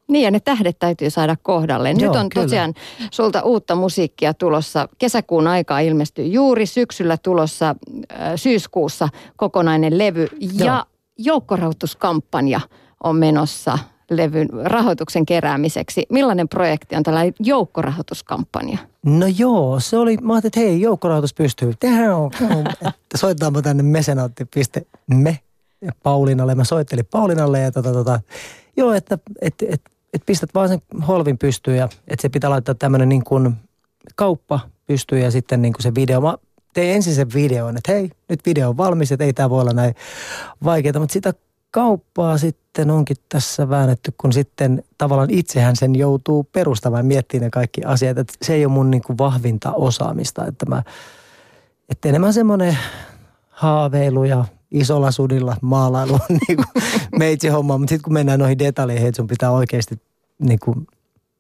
Niin 0.09 0.25
ja 0.25 0.31
ne 0.31 0.41
tähdet 0.41 0.79
täytyy 0.79 1.11
saada 1.11 1.37
kohdalleen. 1.43 1.97
Nyt 1.97 2.17
on 2.17 2.29
kyllä. 2.29 2.45
tosiaan 2.45 2.75
sulta 3.11 3.43
uutta 3.43 3.75
musiikkia 3.75 4.35
tulossa. 4.35 4.89
Kesäkuun 4.99 5.47
aikaa 5.47 5.81
ilmestyy 5.81 6.27
juuri 6.27 6.67
syksyllä 6.67 7.17
tulossa 7.17 7.69
äh, 7.69 8.33
syyskuussa 8.37 9.09
kokonainen 9.37 9.99
levy. 9.99 10.29
Joo. 10.41 10.67
Ja 10.67 10.87
joukkorahoituskampanja 11.19 12.61
on 13.05 13.17
menossa 13.17 13.79
levyn 14.11 14.49
rahoituksen 14.65 15.27
keräämiseksi. 15.27 16.07
Millainen 16.09 16.49
projekti 16.49 16.97
on 16.97 17.03
tällainen 17.03 17.35
joukkorahoituskampanja? 17.41 18.79
No 19.07 19.27
joo, 19.39 19.81
se 19.81 19.97
oli, 19.97 20.17
mä 20.17 20.33
ajattelin, 20.33 20.51
että 20.51 20.61
hei, 20.61 20.81
joukkorahoitus 20.81 21.35
pystyy. 21.35 21.73
Soitetaanpa 23.17 23.63
tänne 23.63 23.83
mesenaatti.me 23.83 25.39
Paulinalle. 26.03 26.55
Mä 26.55 26.65
soittelin 26.65 27.07
Paulinalle 27.11 27.61
ja 27.61 27.73
tota, 27.73 27.93
tota, 27.93 28.21
joo, 28.77 28.93
että 28.93 29.19
et, 29.41 29.55
et, 29.69 29.81
et 30.13 30.23
pistät 30.27 30.51
vaan 30.55 30.69
sen 30.69 30.83
holvin 31.09 31.39
pystyyn 31.39 31.77
ja 31.77 31.89
että 32.09 32.23
se 32.23 32.29
pitää 32.29 32.51
laittaa 32.51 32.75
tämmöinen 32.75 33.09
niin 33.09 33.25
kuin 33.25 33.55
kauppa 34.17 34.61
pystyyn 34.87 35.23
ja 35.23 35.31
sitten 35.31 35.63
niin 35.63 35.73
kuin 35.73 35.83
se 35.83 35.95
video. 35.95 36.21
Mä 36.21 36.35
tein 36.75 36.95
ensin 36.95 37.15
sen 37.15 37.33
videon, 37.35 37.77
että 37.77 37.93
hei, 37.93 38.11
nyt 38.29 38.41
video 38.47 38.69
on 38.69 38.77
valmis, 38.77 39.13
että 39.13 39.25
ei 39.25 39.33
tämä 39.33 39.51
voi 39.51 39.61
olla 39.61 39.73
näin 39.73 39.95
vaikeaa, 40.65 40.99
mutta 40.99 41.13
sitä 41.13 41.35
kauppaa 41.71 42.39
sitten 42.39 42.91
onkin 42.91 43.17
tässä 43.29 43.69
väännetty, 43.69 44.15
kun 44.21 44.33
sitten 44.33 44.85
tavallaan 44.99 45.31
itsehän 45.31 45.77
sen 45.77 45.95
joutuu 45.95 46.45
perustamaan 46.45 47.05
ja 47.05 47.09
miettimään 47.09 47.45
ne 47.45 47.51
kaikki 47.51 47.85
asiat. 47.85 48.19
Että 48.19 48.35
se 48.43 48.55
ei 48.55 48.65
ole 48.65 48.73
mun 48.73 48.91
niin 48.91 49.03
kuin 49.03 49.19
vahvinta 49.19 49.73
osaamista, 49.73 50.47
että 50.47 50.67
mä, 50.67 50.83
että 51.89 52.09
enemmän 52.09 52.33
semmoinen 52.33 52.79
haaveilu 53.49 54.25
ja 54.25 54.45
isolla 54.71 55.11
sudilla 55.11 55.57
maalailu 55.63 56.15
on 56.15 56.21
niin 56.49 56.57
kuin 56.57 56.85
meitsi 57.19 57.49
homma, 57.49 57.79
mutta 57.79 57.89
sitten 57.91 58.05
kun 58.05 58.13
mennään 58.13 58.39
noihin 58.39 58.59
detaljeihin, 58.59 59.09
että 59.09 59.17
sun 59.17 59.27
pitää 59.27 59.51
oikeasti 59.51 60.01
niin 60.39 60.59
kuin 60.59 60.87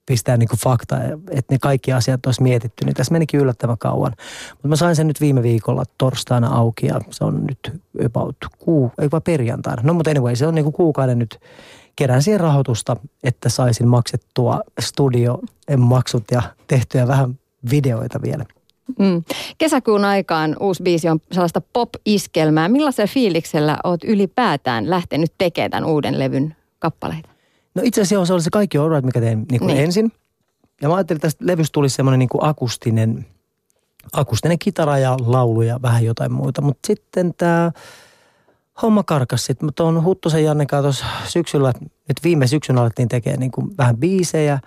pistää 0.06 0.36
niin 0.36 0.48
kuin 0.48 0.58
fakta, 0.58 0.96
että 1.30 1.54
ne 1.54 1.58
kaikki 1.58 1.92
asiat 1.92 2.26
olisi 2.26 2.42
mietitty, 2.42 2.84
niin 2.84 2.94
tässä 2.94 3.12
menikin 3.12 3.40
yllättävän 3.40 3.78
kauan. 3.78 4.12
Mutta 4.50 4.68
mä 4.68 4.76
sain 4.76 4.96
sen 4.96 5.06
nyt 5.06 5.20
viime 5.20 5.42
viikolla 5.42 5.84
torstaina 5.98 6.48
auki 6.48 6.86
ja 6.86 7.00
se 7.10 7.24
on 7.24 7.44
nyt 7.46 7.80
about 8.06 8.36
kuu, 8.58 8.92
ei 8.98 9.08
vaan 9.12 9.22
perjantaina. 9.22 9.82
No 9.82 9.94
mutta 9.94 10.10
anyway, 10.10 10.36
se 10.36 10.46
on 10.46 10.54
niin 10.54 10.64
kuin 10.64 10.72
kuukauden 10.72 11.18
nyt 11.18 11.40
kerään 11.96 12.22
siihen 12.22 12.40
rahoitusta, 12.40 12.96
että 13.24 13.48
saisin 13.48 13.88
maksettua 13.88 14.60
maksut 15.76 16.24
ja 16.30 16.42
tehtyä 16.66 17.08
vähän 17.08 17.38
videoita 17.70 18.22
vielä. 18.22 18.44
Mm. 18.98 19.22
Kesäkuun 19.58 20.04
aikaan 20.04 20.56
uusi 20.60 20.82
biisi 20.82 21.08
on 21.08 21.20
sellaista 21.32 21.62
pop-iskelmää. 21.72 22.68
Millaisella 22.68 23.08
fiiliksellä 23.12 23.78
oot 23.84 24.04
ylipäätään 24.04 24.90
lähtenyt 24.90 25.32
tekemään 25.38 25.70
tämän 25.70 25.88
uuden 25.88 26.18
levyn 26.18 26.56
kappaleita? 26.78 27.28
No 27.74 27.82
itse 27.84 28.00
asiassa 28.00 28.26
se 28.26 28.32
oli 28.32 28.42
se 28.42 28.50
kaikki 28.50 28.78
right, 28.78 29.04
mikä 29.04 29.20
tein 29.20 29.46
niin 29.50 29.58
kuin 29.58 29.66
niin. 29.66 29.84
ensin. 29.84 30.12
Ja 30.82 30.88
mä 30.88 30.94
ajattelin, 30.94 31.16
että 31.16 31.26
tästä 31.26 31.46
levystä 31.46 31.72
tulisi 31.72 31.96
semmoinen 31.96 32.18
niin 32.18 32.28
kuin 32.28 32.44
akustinen, 32.44 33.26
akustinen 34.12 34.58
kitara 34.58 34.98
ja 34.98 35.16
laulu 35.26 35.62
ja 35.62 35.82
vähän 35.82 36.04
jotain 36.04 36.32
muuta. 36.32 36.62
Mutta 36.62 36.86
sitten 36.86 37.34
tämä 37.36 37.72
homma 38.82 39.02
karkas 39.02 39.46
sitten. 39.46 39.66
Mutta 39.66 39.84
on 39.84 40.04
Huttusen 40.04 40.44
Janne 40.44 40.66
tuossa 40.66 41.06
syksyllä, 41.26 41.72
nyt 41.80 42.16
viime 42.24 42.46
syksyn 42.46 42.78
alettiin 42.78 43.08
tekemään 43.08 43.40
niin 43.40 43.50
kuin 43.50 43.70
vähän 43.78 43.96
biisejä. 43.96 44.58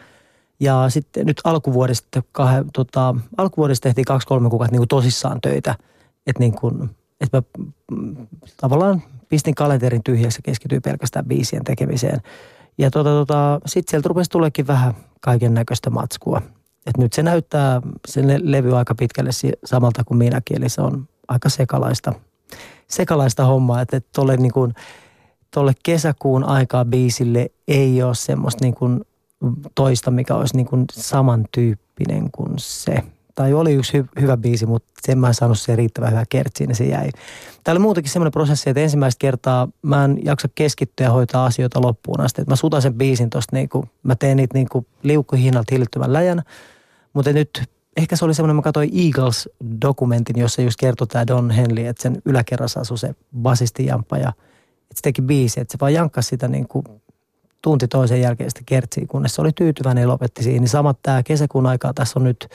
Ja 0.59 0.89
sitten 0.89 1.25
nyt 1.25 1.41
alkuvuodesta, 1.43 2.21
kahden, 2.31 2.65
tota, 2.73 3.15
alkuvuodesta 3.37 3.83
tehtiin 3.83 4.05
kaksi-kolme 4.05 4.49
kuukautta 4.49 4.71
niin 4.71 4.79
kuin 4.79 4.87
tosissaan 4.87 5.41
töitä. 5.41 5.75
Että 6.27 6.39
niin 6.39 6.55
kuin, 6.55 6.89
että 7.21 7.37
mä 7.37 7.43
mm, 7.91 8.27
tavallaan 8.57 9.03
pistin 9.29 9.55
kalenterin 9.55 10.03
tyhjäksi 10.03 10.37
ja 10.37 10.41
keskityin 10.43 10.81
pelkästään 10.81 11.25
biisien 11.25 11.63
tekemiseen. 11.63 12.21
Ja 12.77 12.91
tota, 12.91 13.09
tota, 13.09 13.59
sitten 13.65 13.91
sieltä 13.91 14.07
rupesi 14.07 14.29
tuleekin 14.29 14.67
vähän 14.67 14.93
kaiken 15.21 15.53
näköistä 15.53 15.89
matskua. 15.89 16.41
Et 16.85 16.97
nyt 16.97 17.13
se 17.13 17.23
näyttää 17.23 17.81
sen 18.07 18.51
levy 18.51 18.77
aika 18.77 18.95
pitkälle 18.95 19.31
samalta 19.65 20.03
kuin 20.03 20.17
minäkin, 20.17 20.57
eli 20.57 20.69
se 20.69 20.81
on 20.81 21.07
aika 21.27 21.49
sekalaista, 21.49 22.13
sekalaista 22.87 23.45
hommaa. 23.45 23.81
Että 23.81 23.97
et 23.97 24.05
tolle, 24.15 24.37
niin 24.37 24.51
kesäkuun 25.83 26.43
aikaa 26.43 26.85
biisille 26.85 27.49
ei 27.67 28.03
ole 28.03 28.15
semmoista 28.15 28.65
niin 28.65 28.75
kuin 28.75 29.01
toista, 29.75 30.11
mikä 30.11 30.35
olisi 30.35 30.55
niin 30.55 30.67
kuin 30.67 30.85
samantyyppinen 30.91 32.31
kuin 32.31 32.53
se– 32.57 32.97
tai 33.35 33.53
oli 33.53 33.73
yksi 33.73 34.01
hy- 34.01 34.21
hyvä 34.21 34.37
biisi, 34.37 34.65
mutta 34.65 34.93
sen 35.01 35.17
mä 35.17 35.27
en 35.27 35.33
saanut 35.33 35.59
se 35.59 35.75
riittävän 35.75 36.11
hyvä 36.11 36.23
kertsiin 36.29 36.69
ja 36.69 36.75
se 36.75 36.85
jäi. 36.85 37.09
Täällä 37.63 37.77
on 37.77 37.81
muutenkin 37.81 38.11
semmoinen 38.11 38.31
prosessi, 38.31 38.69
että 38.69 38.81
ensimmäistä 38.81 39.19
kertaa 39.19 39.67
mä 39.81 40.05
en 40.05 40.19
jaksa 40.25 40.49
keskittyä 40.55 41.05
ja 41.05 41.11
hoitaa 41.11 41.45
asioita 41.45 41.81
loppuun 41.81 42.21
asti. 42.21 42.41
Että 42.41 42.51
mä 42.51 42.55
sutan 42.55 42.81
sen 42.81 42.93
biisin 42.93 43.29
tosta 43.29 43.55
niinku, 43.55 43.85
mä 44.03 44.15
teen 44.15 44.37
niitä 44.37 44.57
niinku 44.57 44.85
liukkuhinnalta 45.03 45.69
hillittömän 45.71 46.13
läjän. 46.13 46.41
Mutta 47.13 47.33
nyt 47.33 47.63
ehkä 47.97 48.15
se 48.15 48.25
oli 48.25 48.33
semmoinen, 48.33 48.55
mä 48.55 48.61
katsoin 48.61 48.91
Eagles-dokumentin, 48.93 50.39
jossa 50.39 50.61
just 50.61 50.79
kertoi 50.79 51.07
tämä 51.07 51.27
Don 51.27 51.51
Henley, 51.51 51.85
että 51.85 52.03
sen 52.03 52.21
yläkerrassa 52.25 52.79
asui 52.79 52.97
se 52.97 53.15
basisti 53.37 53.85
Jamppa 53.85 54.17
ja 54.17 54.33
se 54.95 55.01
teki 55.01 55.21
biisi, 55.21 55.59
että 55.59 55.71
se 55.71 55.77
vaan 55.81 55.93
jankkasi 55.93 56.29
sitä 56.29 56.47
niin 56.47 56.67
kuin 56.67 56.85
tunti 57.63 57.87
toisen 57.87 58.21
jälkeen 58.21 58.49
sitten 58.49 58.65
kertsiin, 58.65 59.07
kunnes 59.07 59.35
se 59.35 59.41
oli 59.41 59.51
tyytyväinen 59.51 60.01
ja 60.01 60.07
lopetti 60.07 60.43
siihen. 60.43 60.61
Niin 60.61 60.69
samat 60.69 60.99
tämä 61.03 61.23
kesäkuun 61.23 61.65
aikaa, 61.65 61.93
tässä 61.93 62.19
on 62.19 62.23
nyt, 62.23 62.47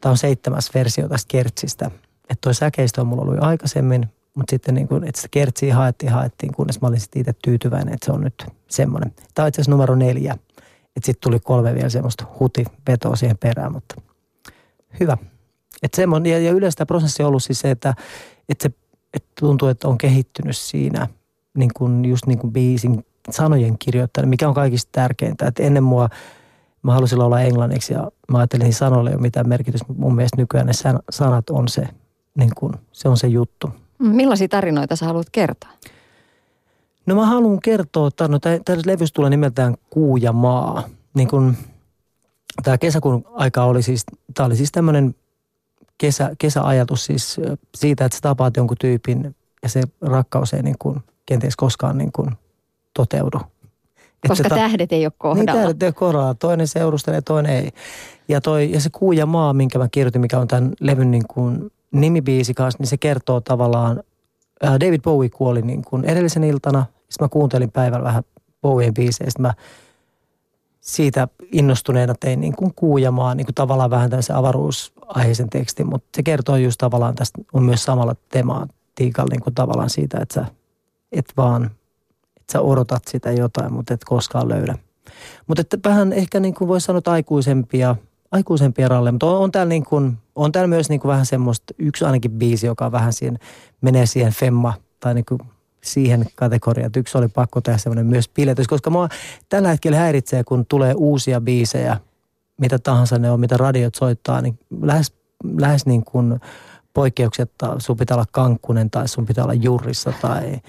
tämä 0.00 0.10
on 0.10 0.18
seitsemäs 0.18 0.70
versio 0.74 1.08
tästä 1.08 1.28
kertsistä. 1.28 1.86
Että 2.30 2.40
toi 2.40 2.54
säkeistö 2.54 3.00
on 3.00 3.06
mulla 3.06 3.22
ollut 3.22 3.36
jo 3.36 3.42
aikaisemmin, 3.42 4.06
mutta 4.34 4.50
sitten 4.50 4.74
niin 4.74 4.88
kuin, 4.88 5.04
että 5.04 5.20
sitä 5.20 5.28
kertsiä 5.30 5.74
haettiin, 5.74 6.12
haettiin, 6.12 6.52
kunnes 6.52 6.80
mä 6.80 6.88
olin 6.88 7.00
sitten 7.00 7.20
itse 7.20 7.32
tyytyväinen, 7.44 7.94
että 7.94 8.06
se 8.06 8.12
on 8.12 8.20
nyt 8.20 8.46
semmoinen. 8.68 9.12
Tämä 9.34 9.44
on 9.44 9.48
itse 9.48 9.60
asiassa 9.60 9.70
numero 9.70 9.94
neljä. 9.94 10.32
Että 10.96 11.06
sitten 11.06 11.20
tuli 11.20 11.40
kolme 11.40 11.74
vielä 11.74 11.88
semmoista 11.88 12.24
hutivetoa 12.40 13.16
siihen 13.16 13.38
perään, 13.38 13.72
mutta 13.72 13.94
hyvä. 15.00 15.16
Että 15.82 15.96
semmoinen, 15.96 16.32
ja, 16.32 16.38
ja 16.38 16.52
yleensä 16.52 16.76
tämä 16.76 16.86
prosessi 16.86 17.22
on 17.22 17.28
ollut 17.28 17.42
siis 17.42 17.60
se, 17.60 17.70
että, 17.70 17.94
että 18.48 18.62
se 18.62 18.70
että 19.14 19.28
tuntuu, 19.40 19.68
että 19.68 19.88
on 19.88 19.98
kehittynyt 19.98 20.56
siinä 20.56 21.08
niin 21.54 21.70
kuin, 21.76 22.04
just 22.04 22.26
niin 22.26 22.38
kuin 22.38 22.52
biisin 22.52 23.04
sanojen 23.30 23.78
kirjoittaminen, 23.78 24.30
mikä 24.30 24.48
on 24.48 24.54
kaikista 24.54 24.88
tärkeintä. 24.92 25.46
Että 25.46 25.62
ennen 25.62 25.84
mua 25.84 26.08
mä 26.82 26.92
halusin 26.92 27.20
olla 27.20 27.40
englanniksi 27.40 27.94
ja 27.94 28.10
mä 28.28 28.38
ajattelin, 28.38 28.66
että 28.66 28.78
sanoille 28.78 29.10
ei 29.10 29.14
ole 29.14 29.22
mitään 29.22 29.48
merkitystä. 29.48 29.86
Mun 29.96 30.14
mielestä 30.14 30.36
nykyään 30.36 30.66
ne 30.66 30.72
sanat 31.10 31.50
on 31.50 31.68
se, 31.68 31.88
niin 32.34 32.50
kuin, 32.56 32.72
se 32.92 33.08
on 33.08 33.16
se 33.16 33.26
juttu. 33.26 33.70
Millaisia 33.98 34.48
tarinoita 34.48 34.96
sä 34.96 35.06
haluat 35.06 35.30
kertoa? 35.32 35.70
No 37.06 37.14
mä 37.14 37.26
haluan 37.26 37.60
kertoa, 37.60 38.08
että 38.08 38.28
no, 38.28 38.38
tämä 38.38 38.78
levys 38.86 39.12
tulee 39.12 39.30
nimeltään 39.30 39.74
Kuu 39.90 40.16
ja 40.16 40.32
maa. 40.32 40.82
Niin 41.14 41.28
kun, 41.28 41.56
tämä 42.62 42.78
kesäkuun 42.78 43.24
aika 43.34 43.64
oli 43.64 43.82
siis, 43.82 44.04
tämä 44.34 44.46
oli 44.46 44.56
siis 44.56 44.72
tämmöinen 44.72 45.14
kesä, 45.98 46.30
kesäajatus 46.38 47.04
siis 47.04 47.40
siitä, 47.74 48.04
että 48.04 48.16
sä 48.16 48.22
tapaat 48.22 48.56
jonkun 48.56 48.76
tyypin 48.80 49.36
ja 49.62 49.68
se 49.68 49.82
rakkaus 50.00 50.54
ei 50.54 50.62
niin 50.62 50.78
kuin, 50.78 51.00
kenties 51.26 51.56
koskaan 51.56 51.98
niin 51.98 52.12
kuin 52.12 52.30
toteudu. 52.94 53.40
Koska 54.28 54.48
ta- 54.48 54.54
tähdet 54.54 54.92
ei 54.92 55.06
ole 55.06 55.12
kohdalla. 55.18 55.52
Niin, 55.52 55.60
tähdet 55.60 55.82
ei 55.82 55.86
ole 55.86 55.92
kohdalla. 55.92 56.34
Toinen 56.34 56.68
seurustelee, 56.68 57.20
toinen 57.20 57.52
ei. 57.52 57.70
Ja, 58.28 58.40
toi, 58.40 58.72
ja 58.72 58.80
se 58.80 58.90
Kuu 58.92 59.12
ja 59.12 59.26
maa, 59.26 59.52
minkä 59.52 59.78
mä 59.78 59.88
kirjoitin, 59.88 60.20
mikä 60.20 60.38
on 60.38 60.48
tämän 60.48 60.72
levyn 60.80 61.10
niin 61.10 61.26
kuin 61.28 61.72
nimibiisi 61.92 62.54
kanssa, 62.54 62.78
niin 62.78 62.86
se 62.88 62.96
kertoo 62.96 63.40
tavallaan, 63.40 64.02
ää, 64.62 64.80
David 64.80 65.00
Bowie 65.00 65.28
kuoli 65.28 65.62
niin 65.62 65.82
kuin 65.84 66.04
edellisen 66.04 66.44
iltana. 66.44 66.86
Sitten 67.08 67.24
mä 67.24 67.28
kuuntelin 67.28 67.70
päivällä 67.70 68.04
vähän 68.04 68.22
Bowien 68.62 68.94
biisejä. 68.94 69.30
Sitten 69.30 69.42
mä 69.42 69.54
siitä 70.80 71.28
innostuneena 71.52 72.14
tein 72.20 72.40
niin 72.40 72.56
kuin 72.56 72.74
Kuu 72.76 72.98
ja 72.98 73.10
maa, 73.10 73.34
niin 73.34 73.46
kuin 73.46 73.54
tavallaan 73.54 73.90
vähän 73.90 74.10
tämmöisen 74.10 74.36
avaruusaiheisen 74.36 75.50
tekstin. 75.50 75.86
Mutta 75.86 76.08
se 76.16 76.22
kertoo 76.22 76.56
just 76.56 76.78
tavallaan 76.78 77.14
tästä, 77.14 77.38
on 77.52 77.62
myös 77.62 77.84
samalla 77.84 78.16
tematiikalla 78.28 79.30
niin 79.30 79.42
kuin 79.42 79.54
tavallaan 79.54 79.90
siitä, 79.90 80.18
että 80.22 80.34
sä 80.34 80.46
et 81.12 81.32
vaan– 81.36 81.70
sä 82.52 82.60
odotat 82.60 83.02
sitä 83.10 83.32
jotain, 83.32 83.72
mutta 83.72 83.94
et 83.94 84.04
koskaan 84.04 84.48
löydä. 84.48 84.78
Mutta 85.46 85.60
että 85.60 85.78
vähän 85.84 86.12
ehkä 86.12 86.40
niin 86.40 86.54
kuin 86.54 86.68
voisi 86.68 86.84
sanoa, 86.84 86.98
että 86.98 87.12
aikuisempia, 87.12 87.96
aikuisempia 88.32 88.88
ralle, 88.88 89.10
mutta 89.10 89.26
on, 89.26 89.38
on 89.38 89.52
täällä, 89.52 89.68
niin 89.68 89.84
kuin, 89.84 90.18
on 90.34 90.52
täällä 90.52 90.66
myös 90.68 90.88
niin 90.88 91.00
kuin 91.00 91.10
vähän 91.10 91.26
semmoista, 91.26 91.74
yksi 91.78 92.04
ainakin 92.04 92.30
biisi, 92.30 92.66
joka 92.66 92.86
on 92.86 92.92
vähän 92.92 93.12
siihen, 93.12 93.38
menee 93.80 94.06
siihen 94.06 94.32
femma 94.32 94.74
tai 95.00 95.14
niin 95.14 95.24
kuin 95.24 95.40
siihen 95.84 96.26
kategoriaan, 96.34 96.86
että 96.86 97.00
yksi 97.00 97.18
oli 97.18 97.28
pakko 97.28 97.60
tehdä 97.60 97.78
semmoinen 97.78 98.06
myös 98.06 98.28
piletys, 98.28 98.68
koska 98.68 98.90
mua 98.90 99.08
tällä 99.48 99.68
hetkellä 99.68 99.98
häiritsee, 99.98 100.44
kun 100.44 100.66
tulee 100.66 100.94
uusia 100.96 101.40
biisejä, 101.40 101.96
mitä 102.60 102.78
tahansa 102.78 103.18
ne 103.18 103.30
on, 103.30 103.40
mitä 103.40 103.56
radiot 103.56 103.94
soittaa, 103.94 104.40
niin 104.40 104.58
lähes, 104.82 105.12
lähes 105.58 105.86
niin 105.86 106.04
kuin 106.04 106.40
poikkeuksetta 106.94 107.74
sun 107.78 107.96
pitää 107.96 108.14
olla 108.14 108.26
kankkunen 108.32 108.90
tai 108.90 109.08
sun 109.08 109.26
pitää 109.26 109.44
olla 109.44 109.54
jurissa 109.54 110.12
tai– 110.22 110.56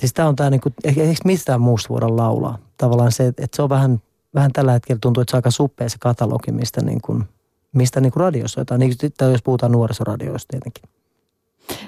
Siis 0.00 0.12
tämä 0.12 0.28
on 0.28 0.36
tämä, 0.36 0.50
niin 0.50 0.60
kuin, 0.60 0.74
eikö 0.84 1.00
mistään 1.24 1.60
muusta 1.60 1.88
voida 1.88 2.16
laulaa. 2.16 2.58
Tavallaan 2.76 3.12
se, 3.12 3.26
että 3.26 3.56
se 3.56 3.62
on 3.62 3.68
vähän, 3.68 4.02
vähän 4.34 4.52
tällä 4.52 4.72
hetkellä 4.72 4.98
tuntuu, 5.02 5.20
että 5.20 5.30
se 5.30 5.36
on 5.36 5.38
aika 5.38 5.50
suppea 5.50 5.88
se 5.88 5.96
katalogi, 6.00 6.52
mistä, 6.52 6.80
niin 6.82 7.00
kuin, 7.00 7.24
mistä 7.72 8.00
niin 8.00 8.12
kuin 8.12 8.20
radiossa 8.20 8.60
jotain. 8.60 8.78
Niin, 8.78 8.94
tai 9.16 9.32
jos 9.32 9.42
puhutaan 9.42 9.72
nuorisoradioista 9.72 10.48
tietenkin. 10.50 10.84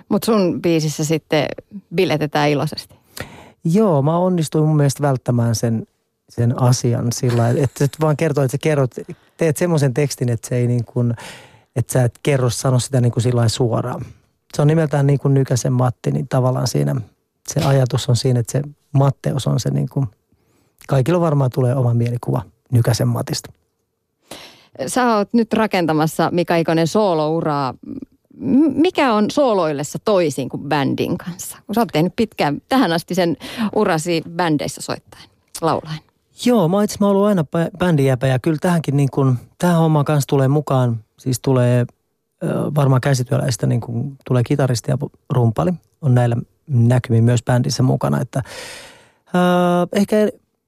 Mutta 0.08 0.26
sun 0.26 0.62
biisissä 0.62 1.04
sitten 1.04 1.46
biletetään 1.94 2.50
iloisesti. 2.50 2.94
Joo, 3.64 4.02
mä 4.02 4.18
onnistuin 4.18 4.64
mun 4.64 4.76
mielestä 4.76 5.02
välttämään 5.02 5.54
sen, 5.54 5.86
sen 6.28 6.62
asian 6.62 7.12
sillä 7.12 7.48
että, 7.48 7.84
että 7.84 7.98
vaan 8.00 8.16
kertoo, 8.16 8.44
että 8.44 8.52
sä 8.52 8.58
kerrot, 8.58 8.94
teet 9.36 9.56
semmoisen 9.56 9.94
tekstin, 9.94 10.28
että 10.28 10.48
se 10.48 10.56
ei 10.56 10.66
niin 10.66 10.84
kuin, 10.84 11.14
että 11.76 11.92
sä 11.92 12.04
et 12.04 12.18
kerro, 12.22 12.50
sano 12.50 12.78
sitä 12.78 13.00
niin 13.00 13.12
kuin 13.12 13.22
sillä 13.22 13.48
suoraan. 13.48 14.04
Se 14.56 14.62
on 14.62 14.68
nimeltään 14.68 15.06
niin 15.06 15.18
kuin 15.18 15.34
Nykäsen 15.34 15.72
Matti, 15.72 16.10
niin 16.10 16.28
tavallaan 16.28 16.68
siinä– 16.68 16.96
se 17.48 17.60
ajatus 17.60 18.08
on 18.08 18.16
siinä, 18.16 18.40
että 18.40 18.52
se 18.52 18.62
Matteus 18.92 19.46
on 19.46 19.60
se 19.60 19.70
niin 19.70 19.88
kuin, 19.88 20.06
kaikilla 20.88 21.20
varmaan 21.20 21.50
tulee 21.54 21.74
oma 21.74 21.94
mielikuva 21.94 22.42
Nykäsen 22.72 23.08
Matista. 23.08 23.52
Sä 24.86 25.16
oot 25.16 25.28
nyt 25.32 25.52
rakentamassa 25.52 26.28
Mika 26.32 26.56
Ikonen 26.56 26.86
soolouraa. 26.86 27.74
Mikä 28.74 29.14
on 29.14 29.30
sooloillessa 29.30 29.98
toisin 30.04 30.48
kuin 30.48 30.62
bändin 30.62 31.18
kanssa? 31.18 31.56
Kun 31.66 31.74
sä 31.74 31.80
oot 31.80 31.88
tehnyt 31.92 32.12
pitkään 32.16 32.62
tähän 32.68 32.92
asti 32.92 33.14
sen 33.14 33.36
urasi 33.74 34.22
bändeissä 34.30 34.80
soittain, 34.80 35.24
laulain. 35.60 36.00
Joo, 36.44 36.68
mä 36.68 36.84
itse 36.84 37.04
ollut 37.04 37.26
aina 37.26 37.44
bändijäpä 37.78 38.26
ja 38.26 38.38
kyllä 38.38 38.58
tähänkin 38.60 38.96
niin 38.96 39.10
kuin, 39.10 39.36
tähän 39.58 39.76
hommaan 39.76 40.04
kanssa 40.04 40.28
tulee 40.28 40.48
mukaan, 40.48 41.04
siis 41.18 41.40
tulee 41.40 41.86
varmaan 42.74 43.00
käsityöläistä 43.00 43.66
niin 43.66 43.80
kuin, 43.80 44.16
tulee 44.26 44.42
kitaristi 44.42 44.90
ja 44.90 44.98
rumpali, 45.30 45.72
on 46.00 46.14
näillä 46.14 46.36
näkymin 46.72 47.24
myös 47.24 47.42
bändissä 47.42 47.82
mukana. 47.82 48.20
Että, 48.20 48.38
äh, 48.38 49.88
ehkä, 49.92 50.16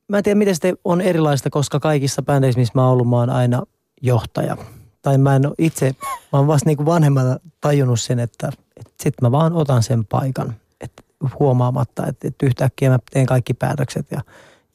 mä 0.09 0.19
en 0.19 0.25
tiedä 0.25 0.39
miten 0.39 0.57
se 0.57 0.75
on 0.85 1.01
erilaista, 1.01 1.51
koska 1.51 1.81
kaikissa 1.81 2.23
bändeissä, 2.23 2.61
missä 2.61 2.73
mä 2.75 2.83
oon 2.83 2.93
ollut, 2.93 3.09
mä 3.09 3.17
oon 3.17 3.31
aina 3.31 3.63
johtaja. 4.03 4.57
Tai 5.03 5.19
mä 5.19 5.37
en 5.37 5.47
ole 5.47 5.55
itse, 5.59 5.95
mä 6.33 6.39
oon 6.39 6.47
vasta 6.47 6.69
niin 6.69 6.87
vanhemmalla 6.87 7.39
tajunnut 7.61 8.01
sen, 8.01 8.19
että, 8.19 8.49
että 8.77 8.93
sit 9.03 9.15
mä 9.23 9.33
vaan 9.33 9.53
otan 9.53 9.83
sen 9.83 10.05
paikan. 10.05 10.55
Että 10.81 11.03
huomaamatta, 11.41 12.07
että, 12.07 12.29
että 12.29 12.47
yhtäkkiä 12.47 12.91
mä 12.91 12.99
teen 13.13 13.27
kaikki 13.27 13.55
päätökset 13.55 14.07
ja 14.11 14.21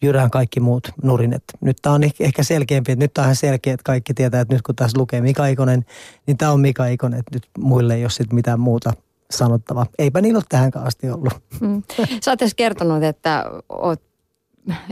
jyrään 0.02 0.30
kaikki 0.30 0.60
muut 0.60 0.92
nurin. 1.04 1.34
Että 1.34 1.54
nyt 1.62 1.78
tämä 1.82 1.96
on 1.96 2.02
ehkä 2.20 2.44
selkeämpi, 2.44 2.92
että 2.92 3.04
nyt 3.04 3.14
tämä 3.14 3.28
on 3.28 3.36
selkeä, 3.36 3.74
että 3.74 3.84
kaikki 3.84 4.14
tietää, 4.14 4.42
että 4.42 4.54
nyt 4.54 4.62
kun 4.62 4.76
tässä 4.76 5.00
lukee 5.00 5.22
Mika 5.22 5.48
Ikonen, 5.48 5.86
niin 6.26 6.38
tämä 6.38 6.52
on 6.52 6.60
Mika 6.60 6.86
Ikonen, 6.86 7.20
että 7.20 7.36
nyt 7.36 7.48
muille 7.58 7.96
ei 7.96 8.04
ole 8.04 8.10
sitten 8.10 8.36
mitään 8.36 8.60
muuta 8.60 8.94
sanottava. 9.32 9.86
Eipä 10.00 10.22
niillä 10.22 10.38
ole 10.38 10.44
tähän 10.50 10.72
asti 10.76 11.10
ollut. 11.10 11.34
Mm. 11.60 11.84
Sä 12.24 12.32
oot 12.32 12.40
kertonut, 12.56 13.04
että 13.04 13.46
oot 13.70 14.02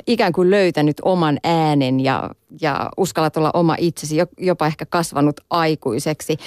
ikään 0.07 0.33
kuin 0.33 0.49
löytänyt 0.49 0.97
oman 1.01 1.37
äänen 1.43 1.99
ja, 1.99 2.29
ja 2.61 2.89
uskallat 2.97 3.37
olla 3.37 3.51
oma 3.53 3.75
itsesi, 3.79 4.15
jopa 4.37 4.67
ehkä 4.67 4.85
kasvanut 4.85 5.39
aikuiseksi. 5.49 6.37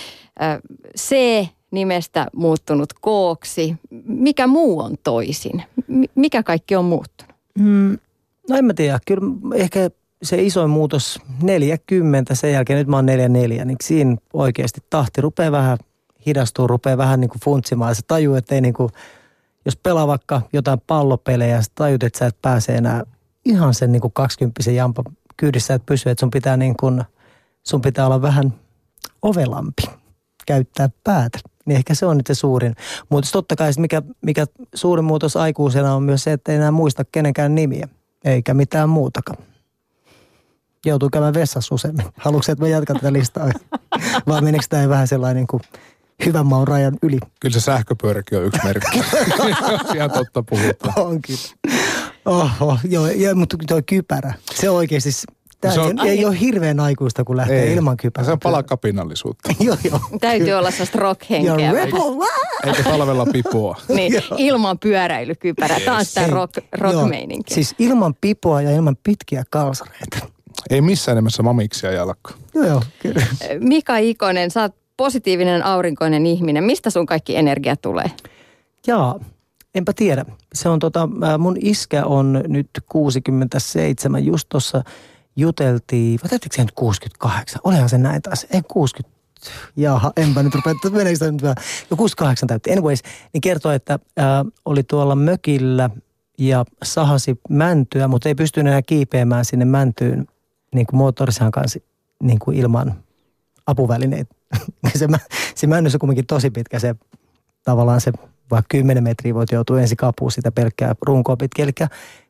C 0.98 1.16
nimestä 1.70 2.26
muuttunut 2.36 2.92
kooksi. 3.00 3.76
Mikä 4.04 4.46
muu 4.46 4.80
on 4.80 4.96
toisin? 5.02 5.62
Mikä 6.14 6.42
kaikki 6.42 6.76
on 6.76 6.84
muuttunut? 6.84 7.34
Mm, 7.58 7.98
no 8.48 8.56
en 8.56 8.64
mä 8.64 8.74
tiedä. 8.74 8.98
Kyllä 9.06 9.22
ehkä 9.54 9.90
se 10.22 10.42
isoin 10.42 10.70
muutos 10.70 11.20
40, 11.42 12.34
sen 12.34 12.52
jälkeen 12.52 12.78
nyt 12.78 12.88
mä 12.88 12.96
oon 12.96 13.06
44, 13.06 13.64
niin 13.64 13.76
siinä 13.84 14.16
oikeasti 14.32 14.80
tahti 14.90 15.20
rupeaa 15.20 15.52
vähän 15.52 15.78
hidastuu, 16.26 16.66
rupeaa 16.66 16.98
vähän 16.98 17.20
niin 17.20 17.28
kuin 17.28 17.40
funtsimaan. 17.44 17.94
Se 17.94 18.02
tajuu, 18.06 18.34
että 18.34 18.54
ei 18.54 18.60
niin 18.60 18.74
kuin, 18.74 18.90
jos 19.64 19.76
pelaa 19.76 20.06
vaikka 20.06 20.42
jotain 20.52 20.80
pallopelejä 20.86 21.56
ja 21.56 21.62
tajut, 21.74 22.02
että 22.02 22.18
sä 22.18 22.26
et 22.26 22.36
pääse 22.42 22.72
enää 22.72 23.02
ihan 23.44 23.74
sen 23.74 23.92
niin 23.92 24.00
kuin 24.00 24.12
20 24.12 24.70
jampa 24.70 25.02
kyydissä, 25.36 25.74
että 25.74 25.86
pysy, 25.86 26.10
että 26.10 26.20
sun 26.20 26.30
pitää 26.30 26.56
niin 26.56 26.76
kuin, 26.76 27.02
sun 27.62 27.80
pitää 27.80 28.06
olla 28.06 28.22
vähän 28.22 28.54
ovelampi, 29.22 29.82
käyttää 30.46 30.90
päätä. 31.04 31.38
Niin 31.66 31.76
ehkä 31.76 31.94
se 31.94 32.06
on 32.06 32.16
nyt 32.16 32.26
se 32.26 32.34
suurin. 32.34 32.74
Mutta 33.08 33.30
totta 33.32 33.56
kai 33.56 33.70
mikä, 33.78 34.02
mikä 34.22 34.46
suurin 34.74 35.04
muutos 35.04 35.36
aikuisena 35.36 35.94
on 35.94 36.02
myös 36.02 36.24
se, 36.24 36.32
että 36.32 36.52
ei 36.52 36.58
enää 36.58 36.70
muista 36.70 37.04
kenenkään 37.12 37.54
nimiä, 37.54 37.88
eikä 38.24 38.54
mitään 38.54 38.88
muutakaan 38.88 39.50
joutuu 40.86 41.10
käymään 41.10 41.34
vessassa 41.34 41.74
useammin. 41.74 42.06
Haluatko, 42.16 42.52
että 42.52 42.62
me 42.62 42.68
jatkan 42.68 42.96
tätä 42.96 43.12
listaa? 43.12 43.50
Vai 44.28 44.42
meneekö 44.42 44.66
tämä 44.68 44.88
vähän 44.88 45.08
sellainen 45.08 45.46
kuin 45.46 45.62
hyvän 46.26 46.46
maun 46.46 46.68
rajan 46.68 46.96
yli. 47.02 47.18
Kyllä 47.40 47.52
se 47.52 47.60
sähköpyöräkin 47.60 48.38
on 48.38 48.44
yksi 48.44 48.60
merkki. 48.64 48.98
Ihan 49.96 50.10
totta 50.10 50.42
puhutaan. 50.42 50.94
Onkin. 50.96 51.36
Oho, 52.24 52.78
joo, 52.84 53.06
ja, 53.06 53.34
mutta 53.34 53.56
tuo 53.68 53.80
kypärä, 53.86 54.34
se 54.54 54.70
oikeasti, 54.70 55.10
Tämä 55.60 55.74
se 55.74 55.80
on, 55.80 56.06
ei 56.06 56.24
ole 56.24 56.40
hirveän 56.40 56.80
aikuista, 56.80 57.24
kun 57.24 57.36
lähtee 57.36 57.62
ei, 57.62 57.74
ilman 57.74 57.96
kypärää. 57.96 58.26
Se 58.26 58.32
on 58.32 58.38
pala 58.38 58.62
kapinallisuutta. 58.62 59.52
joo, 59.60 59.76
joo. 59.84 60.00
Täytyy 60.20 60.52
olla 60.52 60.70
sellaista 60.70 60.98
rock-henkeä. 60.98 61.72
Eikä 62.64 62.82
talvella 62.82 63.26
pipoa. 63.26 63.76
niin, 63.88 64.12
ilman 64.36 64.78
pyöräilykypärää. 64.78 65.76
Yes. 65.76 65.84
Tämä 65.84 65.96
on 65.96 66.04
sitä 66.04 66.26
rock, 66.26 66.56
rock-meininkiä. 66.72 67.54
Siis 67.54 67.74
ilman 67.78 68.14
pipoa 68.20 68.62
ja 68.62 68.70
ilman 68.70 68.96
pitkiä 69.02 69.42
kalsareita. 69.50 70.18
Ei 70.70 70.80
missään 70.80 71.16
nimessä 71.16 71.42
mamiksia 71.42 71.92
jalka. 71.92 72.34
Joo, 72.54 72.64
joo, 72.64 72.82
kyllä. 72.98 73.26
Mika 73.58 73.96
Ikonen, 73.96 74.50
sä 74.50 74.62
oot 74.62 74.79
positiivinen 75.00 75.64
aurinkoinen 75.64 76.26
ihminen. 76.26 76.64
Mistä 76.64 76.90
sun 76.90 77.06
kaikki 77.06 77.36
energia 77.36 77.76
tulee? 77.76 78.10
Jaa, 78.86 79.20
enpä 79.74 79.92
tiedä. 79.96 80.24
Se 80.54 80.68
on 80.68 80.78
tota, 80.78 81.08
mun 81.38 81.56
iskä 81.60 82.04
on 82.04 82.42
nyt 82.48 82.70
67. 82.88 84.24
Just 84.24 84.48
tuossa 84.48 84.82
juteltiin, 85.36 86.20
vai 86.22 86.28
täytyykö 86.28 86.56
se 86.56 86.62
nyt 86.62 86.72
68? 86.72 87.60
Olehan 87.64 87.88
se 87.88 87.98
näin 87.98 88.22
taas. 88.22 88.46
En 88.52 88.64
60. 88.68 89.20
Jaha, 89.76 90.12
enpä 90.16 90.42
nyt 90.42 90.54
rupea, 90.54 90.74
meneekö 90.90 91.16
sitä 91.16 91.32
nyt 91.32 91.42
vähän? 91.42 91.56
Jo 91.90 91.96
68 91.96 92.46
täytti. 92.46 92.72
Anyways, 92.72 93.02
niin 93.32 93.40
kertoi, 93.40 93.74
että 93.74 93.98
ää, 94.16 94.44
oli 94.64 94.82
tuolla 94.82 95.14
mökillä 95.14 95.90
ja 96.38 96.64
sahasi 96.82 97.40
mäntyä, 97.48 98.08
mutta 98.08 98.28
ei 98.28 98.34
pystynyt 98.34 98.70
enää 98.70 98.82
kiipeämään 98.82 99.44
sinne 99.44 99.64
mäntyyn 99.64 100.26
niin 100.74 100.86
kuin 100.86 100.98
moottorisahan 100.98 101.52
kanssa 101.52 101.78
niin 102.22 102.38
kuin 102.38 102.56
ilman 102.56 102.94
apuvälineitä. 103.66 104.39
se, 104.98 105.08
se 105.54 105.66
männys 105.66 105.94
on 105.94 105.98
kuitenkin 105.98 106.26
tosi 106.26 106.50
pitkä 106.50 106.78
se 106.78 106.94
tavallaan 107.64 108.00
se 108.00 108.12
vaikka 108.50 108.68
10 108.68 109.02
metriä 109.02 109.34
voit 109.34 109.52
joutua 109.52 109.80
ensi 109.80 109.96
kapuun 109.96 110.32
sitä 110.32 110.52
pelkkää 110.52 110.94
runkoa 111.06 111.36
pitkin. 111.36 111.62
Eli 111.62 111.88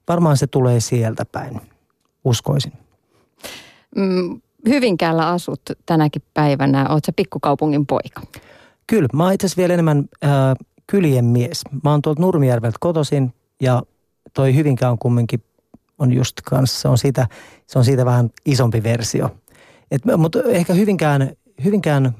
varmaan 0.08 0.36
se 0.36 0.46
tulee 0.46 0.80
sieltä 0.80 1.24
päin, 1.24 1.60
uskoisin. 2.24 2.72
Mm, 3.96 4.40
Hyvinkäällä 4.68 5.28
asut 5.28 5.60
tänäkin 5.86 6.22
päivänä. 6.34 6.80
Oletko 6.80 7.06
sä 7.06 7.12
pikkukaupungin 7.16 7.86
poika? 7.86 8.22
Kyllä, 8.86 9.08
mä 9.12 9.24
oon 9.24 9.32
itse 9.32 9.48
vielä 9.56 9.74
enemmän 9.74 10.08
äh, 10.24 10.30
kylien 10.86 11.24
mies. 11.24 11.62
Mä 11.84 11.90
oon 11.90 12.02
tuolta 12.02 12.22
Nurmijärveltä 12.22 12.76
kotoisin 12.80 13.34
ja 13.60 13.82
toi 14.34 14.54
Hyvinkään 14.54 14.92
on 14.92 14.98
kumminkin 14.98 15.42
on 15.98 16.12
just 16.12 16.40
kanssa, 16.44 16.80
se 16.80 16.88
on 16.88 16.98
siitä, 16.98 17.28
se 17.66 17.78
on 17.78 17.84
siitä 17.84 18.04
vähän 18.04 18.30
isompi 18.46 18.82
versio. 18.82 19.30
Et, 19.90 20.02
mutta 20.16 20.42
ehkä 20.42 20.74
Hyvinkään, 20.74 21.32
Hyvinkään 21.64 22.14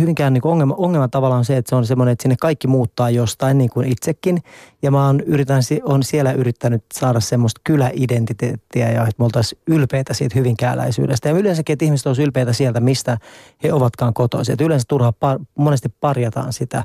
Hyvinkään 0.00 0.32
niin 0.32 0.46
ongelma, 0.46 0.74
ongelma 0.78 1.08
tavallaan 1.08 1.38
on 1.38 1.44
se, 1.44 1.56
että 1.56 1.68
se 1.68 1.76
on 1.76 1.86
semmoinen, 1.86 2.12
että 2.12 2.22
sinne 2.22 2.36
kaikki 2.40 2.68
muuttaa 2.68 3.10
jostain 3.10 3.58
niin 3.58 3.70
kuin 3.70 3.92
itsekin. 3.92 4.42
Ja 4.82 4.90
mä 4.90 5.06
oon, 5.06 5.20
yritän, 5.20 5.62
on 5.82 6.02
siellä 6.02 6.32
yrittänyt 6.32 6.84
saada 6.94 7.20
semmoista 7.20 7.60
kyläidentiteettiä 7.64 8.90
ja 8.90 9.02
että 9.02 9.14
me 9.18 9.24
oltaisiin 9.24 9.62
ylpeitä 9.66 10.14
siitä 10.14 10.38
hyvinkääläisyydestä. 10.38 11.28
Ja 11.28 11.34
yleensäkin, 11.34 11.72
että 11.72 11.84
ihmiset 11.84 12.06
olisivat 12.06 12.26
ylpeitä 12.26 12.52
sieltä, 12.52 12.80
mistä 12.80 13.18
he 13.62 13.72
ovatkaan 13.72 14.14
kotoisin. 14.14 14.52
Että 14.52 14.64
yleensä 14.64 14.84
turhaa 14.88 15.12
par, 15.12 15.38
monesti 15.54 15.88
parjataan 16.00 16.52
sitä 16.52 16.84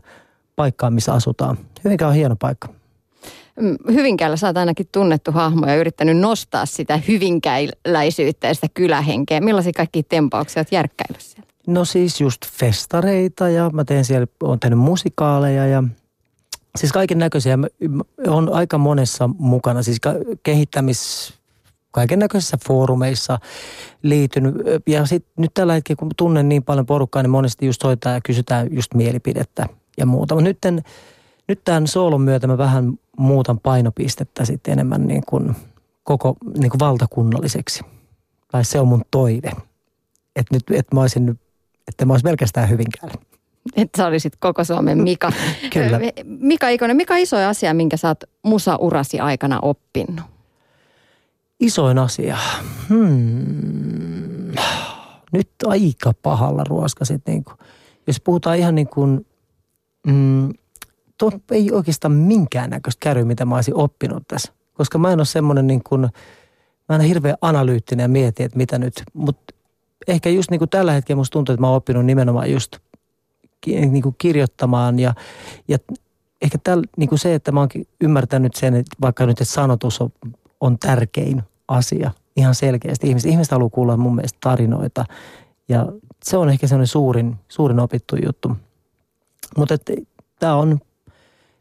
paikkaa, 0.56 0.90
missä 0.90 1.14
asutaan. 1.14 1.58
Hyvinkään 1.84 2.10
on 2.10 2.16
hieno 2.16 2.36
paikka. 2.36 2.68
Mm, 3.62 3.78
Hyvinkäällä 3.94 4.38
sä 4.38 4.48
oot 4.48 4.58
ainakin 4.58 4.88
tunnettu 4.92 5.32
hahmo 5.32 5.68
ja 5.68 5.76
yrittänyt 5.76 6.18
nostaa 6.18 6.66
sitä 6.66 7.00
hyvinkäiläisyyttä 7.08 8.48
ja 8.48 8.54
sitä 8.54 8.68
kylähenkeä. 8.74 9.42
Millaisia 9.42 9.74
kaikki 9.76 10.04
tempauksia 10.04 10.60
oot 10.60 10.72
järkkäillyt 10.72 11.22
siellä? 11.22 11.51
No 11.72 11.86
siis 11.86 12.22
just 12.22 12.46
festareita 12.46 13.50
ja 13.50 13.70
mä 13.70 13.86
teen 13.86 14.06
siellä, 14.06 14.28
on 14.44 14.60
tehnyt 14.60 14.80
musikaaleja 14.80 15.68
ja 15.68 15.84
siis 16.78 16.92
kaiken 16.92 17.18
näköisiä. 17.18 17.58
on 18.28 18.54
aika 18.54 18.78
monessa 18.78 19.30
mukana, 19.38 19.84
siis 19.84 19.98
kehittämis, 20.44 21.34
kaiken 21.92 22.20
näköisissä 22.20 22.58
foorumeissa 22.68 23.40
liitynyt. 24.04 24.56
Ja 24.88 25.06
sitten 25.06 25.34
nyt 25.38 25.52
tällä 25.54 25.74
hetkellä, 25.74 26.00
kun 26.00 26.10
tunnen 26.18 26.50
niin 26.50 26.64
paljon 26.64 26.86
porukkaa, 26.86 27.24
niin 27.24 27.30
monesti 27.30 27.66
just 27.66 27.82
soittaa 27.82 28.14
ja 28.14 28.22
kysytään 28.22 28.68
just 28.72 28.94
mielipidettä 28.94 29.66
ja 29.98 30.06
muuta. 30.06 30.36
Mutta 30.36 30.72
nyt, 30.72 30.86
nyt 31.48 31.62
tämän 31.64 31.88
soolon 31.88 32.22
myötä 32.22 32.48
mä 32.48 32.58
vähän 32.58 32.94
muutan 33.18 33.60
painopistettä 33.60 34.46
sitten 34.46 34.72
enemmän 34.72 35.08
niin 35.08 35.24
kuin 35.26 35.56
koko 36.04 36.36
niin 36.58 36.70
kuin 36.70 36.80
valtakunnalliseksi. 36.80 37.84
Tai 38.52 38.66
se 38.66 38.80
on 38.80 38.88
mun 38.88 39.02
toive. 39.12 39.52
Että 40.36 40.56
nyt, 40.56 40.64
että 40.72 40.96
mä 40.96 41.02
olisin 41.02 41.26
nyt 41.26 41.40
että 41.88 42.06
mä 42.06 42.14
olisin 42.14 42.24
pelkästään 42.24 42.70
Hyvinkäällä. 42.70 43.16
Että 43.76 43.98
sä 43.98 44.08
olisit 44.08 44.34
koko 44.40 44.64
Suomen 44.64 45.04
Mika. 45.04 45.32
Kyllä. 45.74 46.00
Mika 46.24 46.70
Ikonen, 46.70 46.98
mikä 46.98 47.18
iso 47.18 47.38
asia, 47.38 47.74
minkä 47.74 47.98
sä 47.98 48.08
oot 48.08 48.24
musa-urasi 48.44 49.20
aikana 49.20 49.60
oppinut? 49.62 50.26
Isoin 51.60 51.98
asia? 51.98 52.38
Hmm. 52.90 54.52
Nyt 55.32 55.50
aika 55.66 56.14
pahalla 56.22 56.64
ruoskasit. 56.70 57.22
Niin 57.28 57.44
kuin. 57.44 57.58
Jos 58.08 58.22
puhutaan 58.22 58.58
ihan 58.58 58.76
niin 58.76 58.88
kuin, 58.88 59.26
mm, 60.08 60.50
tuo 61.18 61.32
ei 61.52 61.72
oikeastaan 61.72 62.12
minkäännäköistä 62.12 63.00
käry, 63.00 63.26
mitä 63.26 63.46
mä 63.46 63.56
olisin 63.56 63.76
oppinut 63.76 64.24
tässä. 64.28 64.54
Koska 64.74 64.98
mä 64.98 65.12
en 65.12 65.20
ole 65.20 65.26
semmoinen 65.26 65.68
niin 65.68 65.84
kuin, 65.84 66.02
mä 66.90 66.96
en 66.96 67.02
ole 67.02 67.08
hirveän 67.08 67.38
analyyttinen 67.42 68.04
ja 68.04 68.08
mieti, 68.08 68.44
että 68.44 68.58
mitä 68.58 68.80
nyt, 68.80 69.04
mutta 69.14 69.54
ehkä 70.08 70.30
just 70.30 70.52
niin 70.52 70.60
kuin 70.60 70.70
tällä 70.70 70.92
hetkellä 70.92 71.18
musta 71.18 71.34
tuntuu, 71.34 71.54
että 71.54 71.62
mä 71.62 71.68
oon 71.68 71.78
oppinut 71.78 72.06
nimenomaan 72.06 72.52
just 72.52 72.78
niin 73.66 74.02
kuin 74.02 74.16
kirjoittamaan 74.18 75.00
ja, 75.00 75.14
ja 75.68 75.78
ehkä 76.42 76.58
täl, 76.64 76.82
niin 76.98 77.10
kuin 77.10 77.20
se, 77.20 77.36
että 77.36 77.52
mä 77.52 77.60
oon 77.60 77.70
ymmärtänyt 78.02 78.56
sen, 78.56 78.76
että 78.76 78.96
vaikka 79.02 79.26
nyt 79.26 79.42
että 79.42 79.54
sanotus 79.54 80.02
on, 80.02 80.10
on 80.62 80.80
tärkein 80.80 81.44
asia 81.68 82.12
ihan 82.36 82.56
selkeästi. 82.56 83.08
Ihmiset, 83.08 83.32
ihmiset 83.32 83.52
haluaa 83.52 83.70
kuulla 83.70 83.98
mun 83.98 84.16
mielestä 84.16 84.38
tarinoita 84.42 85.06
ja 85.70 85.88
se 86.24 86.38
on 86.38 86.50
ehkä 86.50 86.68
sellainen 86.68 86.88
suurin, 86.88 87.36
suurin 87.48 87.80
opittu 87.80 88.16
juttu. 88.26 88.58
Mutta 89.58 89.78
tämä 90.40 90.56
on 90.56 90.80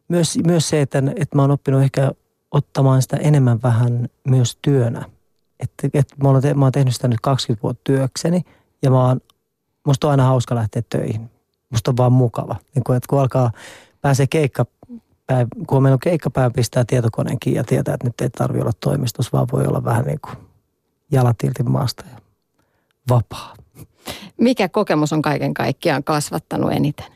myös, 0.08 0.38
myös 0.46 0.68
se, 0.68 0.80
että, 0.80 0.98
että 1.16 1.36
mä 1.36 1.42
oon 1.42 1.50
oppinut 1.50 1.82
ehkä 1.82 2.12
ottamaan 2.50 3.02
sitä 3.02 3.16
enemmän 3.16 3.62
vähän 3.62 4.08
myös 4.24 4.58
työnä– 4.62 5.04
että, 5.62 5.88
että 5.94 6.14
mä, 6.22 6.28
olen 6.28 6.42
te, 6.42 6.54
mä 6.54 6.70
tehnyt 6.70 6.94
sitä 6.94 7.08
nyt 7.08 7.20
20 7.22 7.62
vuotta 7.62 7.80
työkseni 7.84 8.42
ja 8.82 8.90
mä 8.90 9.06
oon, 9.06 9.20
musta 9.86 10.06
on 10.06 10.10
aina 10.10 10.24
hauska 10.24 10.54
lähteä 10.54 10.82
töihin. 10.88 11.30
Musta 11.70 11.90
on 11.90 11.96
vaan 11.96 12.12
mukava. 12.12 12.56
Niin 12.74 12.84
kun, 12.84 12.96
että 12.96 13.06
kun 13.08 13.20
alkaa, 13.20 13.50
pääsee 14.00 14.26
keikka, 14.26 14.66
päiv, 15.26 15.48
kun 15.66 15.86
on 15.86 15.98
keikkapäivä, 15.98 16.50
pistää 16.50 16.84
tietokoneenkin 16.84 17.54
ja 17.54 17.64
tietää, 17.64 17.94
että 17.94 18.06
nyt 18.06 18.20
ei 18.20 18.30
tarvi 18.30 18.60
olla 18.60 18.72
toimistossa, 18.80 19.30
vaan 19.32 19.46
voi 19.52 19.66
olla 19.66 19.84
vähän 19.84 20.04
niin 20.04 20.20
kuin 20.20 20.36
jalat 21.10 21.36
maasta 21.64 22.04
ja 22.12 22.18
vapaa. 23.08 23.54
Mikä 24.36 24.68
kokemus 24.68 25.12
on 25.12 25.22
kaiken 25.22 25.54
kaikkiaan 25.54 26.04
kasvattanut 26.04 26.72
eniten? 26.72 27.06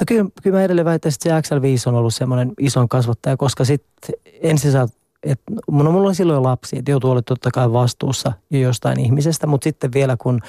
No 0.00 0.04
kyllä, 0.06 0.30
kyllä 0.42 0.56
mä 0.56 0.64
edelleen 0.64 0.84
väittäisin, 0.84 1.32
että 1.32 1.48
se 1.48 1.54
XL5 1.56 1.60
on 1.86 1.94
ollut 1.94 2.14
semmoinen 2.14 2.52
ison 2.60 2.88
kasvattaja, 2.88 3.36
koska 3.36 3.64
sitten 3.64 4.14
ensin 4.42 4.72
sä 4.72 4.88
että 5.22 5.52
no, 5.70 5.90
mulla 5.92 6.06
oli 6.06 6.14
silloin 6.14 6.42
lapsi, 6.42 6.78
että 6.78 6.90
joutuu 6.90 7.10
olla 7.10 7.22
totta 7.22 7.50
kai 7.50 7.72
vastuussa 7.72 8.32
jo 8.50 8.60
jostain 8.60 9.00
ihmisestä, 9.00 9.46
mutta 9.46 9.64
sitten 9.64 9.92
vielä 9.92 10.16
kun 10.16 10.40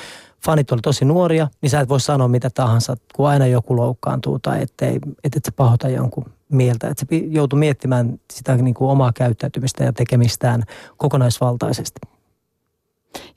fanit 0.46 0.72
oli 0.72 0.82
tosi 0.82 1.06
nuoria, 1.06 1.48
niin 1.62 1.70
sä 1.70 1.80
et 1.80 1.90
voi 1.90 2.00
sanoa 2.00 2.28
mitä 2.28 2.50
tahansa, 2.50 2.96
kun 3.16 3.28
aina 3.28 3.48
joku 3.48 3.76
loukkaantuu 3.76 4.40
tai 4.40 4.62
ettei, 4.62 5.00
et, 5.24 5.36
et 5.36 5.46
sä 5.46 5.52
pahota 5.56 5.90
jonkun 5.90 6.26
mieltä. 6.50 6.88
Että 6.88 7.06
se 7.10 7.16
joutuu 7.16 7.60
miettimään 7.60 8.20
sitä 8.34 8.56
niin 8.56 8.74
kuin 8.74 8.90
omaa 8.90 9.12
käyttäytymistä 9.16 9.84
ja 9.84 9.94
tekemistään 9.94 10.64
kokonaisvaltaisesti. 10.98 12.00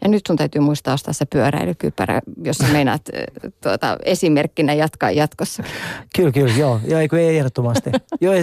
Ja 0.03 0.09
nyt 0.09 0.23
sun 0.27 0.37
täytyy 0.37 0.61
muistaa 0.61 0.95
ostaa 0.95 1.13
se 1.13 1.25
pyöräilykypärä, 1.25 2.21
jos 2.45 2.57
sä 2.57 2.69
meinaat 2.73 3.03
tuota, 3.63 3.97
esimerkkinä 4.05 4.75
jatkaa 4.75 5.11
jatkossa. 5.11 5.63
Kyllä, 6.17 6.33
kyllä, 6.33 6.53
joo. 6.59 6.81
Joo, 6.89 7.01
ei, 7.01 7.09
ei 7.13 7.39
ehdottomasti. 7.39 7.91
joo, 8.21 8.35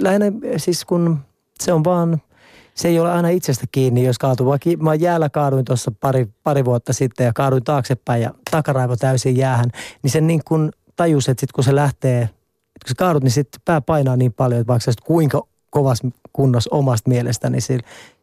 lähinnä 0.00 0.26
siis 0.56 0.84
kun 0.84 1.18
se 1.60 1.72
on 1.72 1.84
vaan– 1.84 2.20
se 2.74 2.88
ei 2.88 3.00
ole 3.00 3.12
aina 3.12 3.28
itsestä 3.28 3.66
kiinni, 3.72 4.04
jos 4.04 4.18
kaatuu. 4.18 4.46
Vaikka 4.46 4.70
mä 4.78 4.94
jäällä 4.94 5.28
kaaduin 5.28 5.64
tuossa 5.64 5.92
pari, 6.00 6.28
pari 6.42 6.64
vuotta 6.64 6.92
sitten 6.92 7.24
ja 7.24 7.32
kaaduin 7.32 7.64
taaksepäin 7.64 8.22
ja 8.22 8.34
takaraivo 8.50 8.96
täysin 8.96 9.36
jäähän, 9.36 9.70
niin 10.02 10.10
sen 10.10 10.26
niin 10.26 10.40
kuin 10.44 10.70
tajus, 10.96 11.28
että 11.28 11.40
sit 11.40 11.52
kun 11.52 11.64
se 11.64 11.74
lähtee, 11.74 12.26
kun 12.26 12.88
sä 12.88 12.94
kaadut, 12.98 13.22
niin 13.22 13.30
sitten 13.30 13.60
pää 13.64 13.80
painaa 13.80 14.16
niin 14.16 14.32
paljon, 14.32 14.60
että 14.60 14.68
vaikka 14.68 14.84
sä 14.84 14.92
kuinka 15.04 15.42
kovas 15.70 16.02
kunnossa 16.32 16.70
omasta 16.72 17.10
mielestä, 17.10 17.50
niin 17.50 17.62
se, 17.62 17.78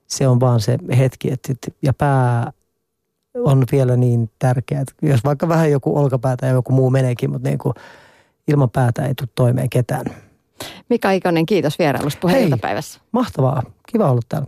se 0.07 0.27
on 0.27 0.39
vaan 0.39 0.59
se 0.59 0.77
hetki. 0.97 1.31
Että, 1.31 1.53
ja 1.81 1.93
pää 1.93 2.51
on 3.37 3.63
vielä 3.71 3.95
niin 3.95 4.29
tärkeä, 4.39 4.81
että 4.81 4.93
jos 5.01 5.23
vaikka 5.23 5.47
vähän 5.47 5.71
joku 5.71 5.97
olkapäätä 5.97 6.45
ja 6.45 6.51
joku 6.51 6.73
muu 6.73 6.89
meneekin, 6.89 7.31
mutta 7.31 7.47
niin 7.47 7.57
kuin 7.57 7.73
ilman 8.47 8.69
päätä 8.69 9.05
ei 9.05 9.15
tule 9.15 9.29
toimeen 9.35 9.69
ketään. 9.69 10.05
Mika 10.89 11.11
Ikonen, 11.11 11.45
kiitos 11.45 11.79
vierailusta 11.79 12.19
puheenjohtajapäivässä. 12.19 12.99
Mahtavaa. 13.11 13.63
Kiva 13.91 14.11
olla 14.11 14.21
täällä. 14.29 14.47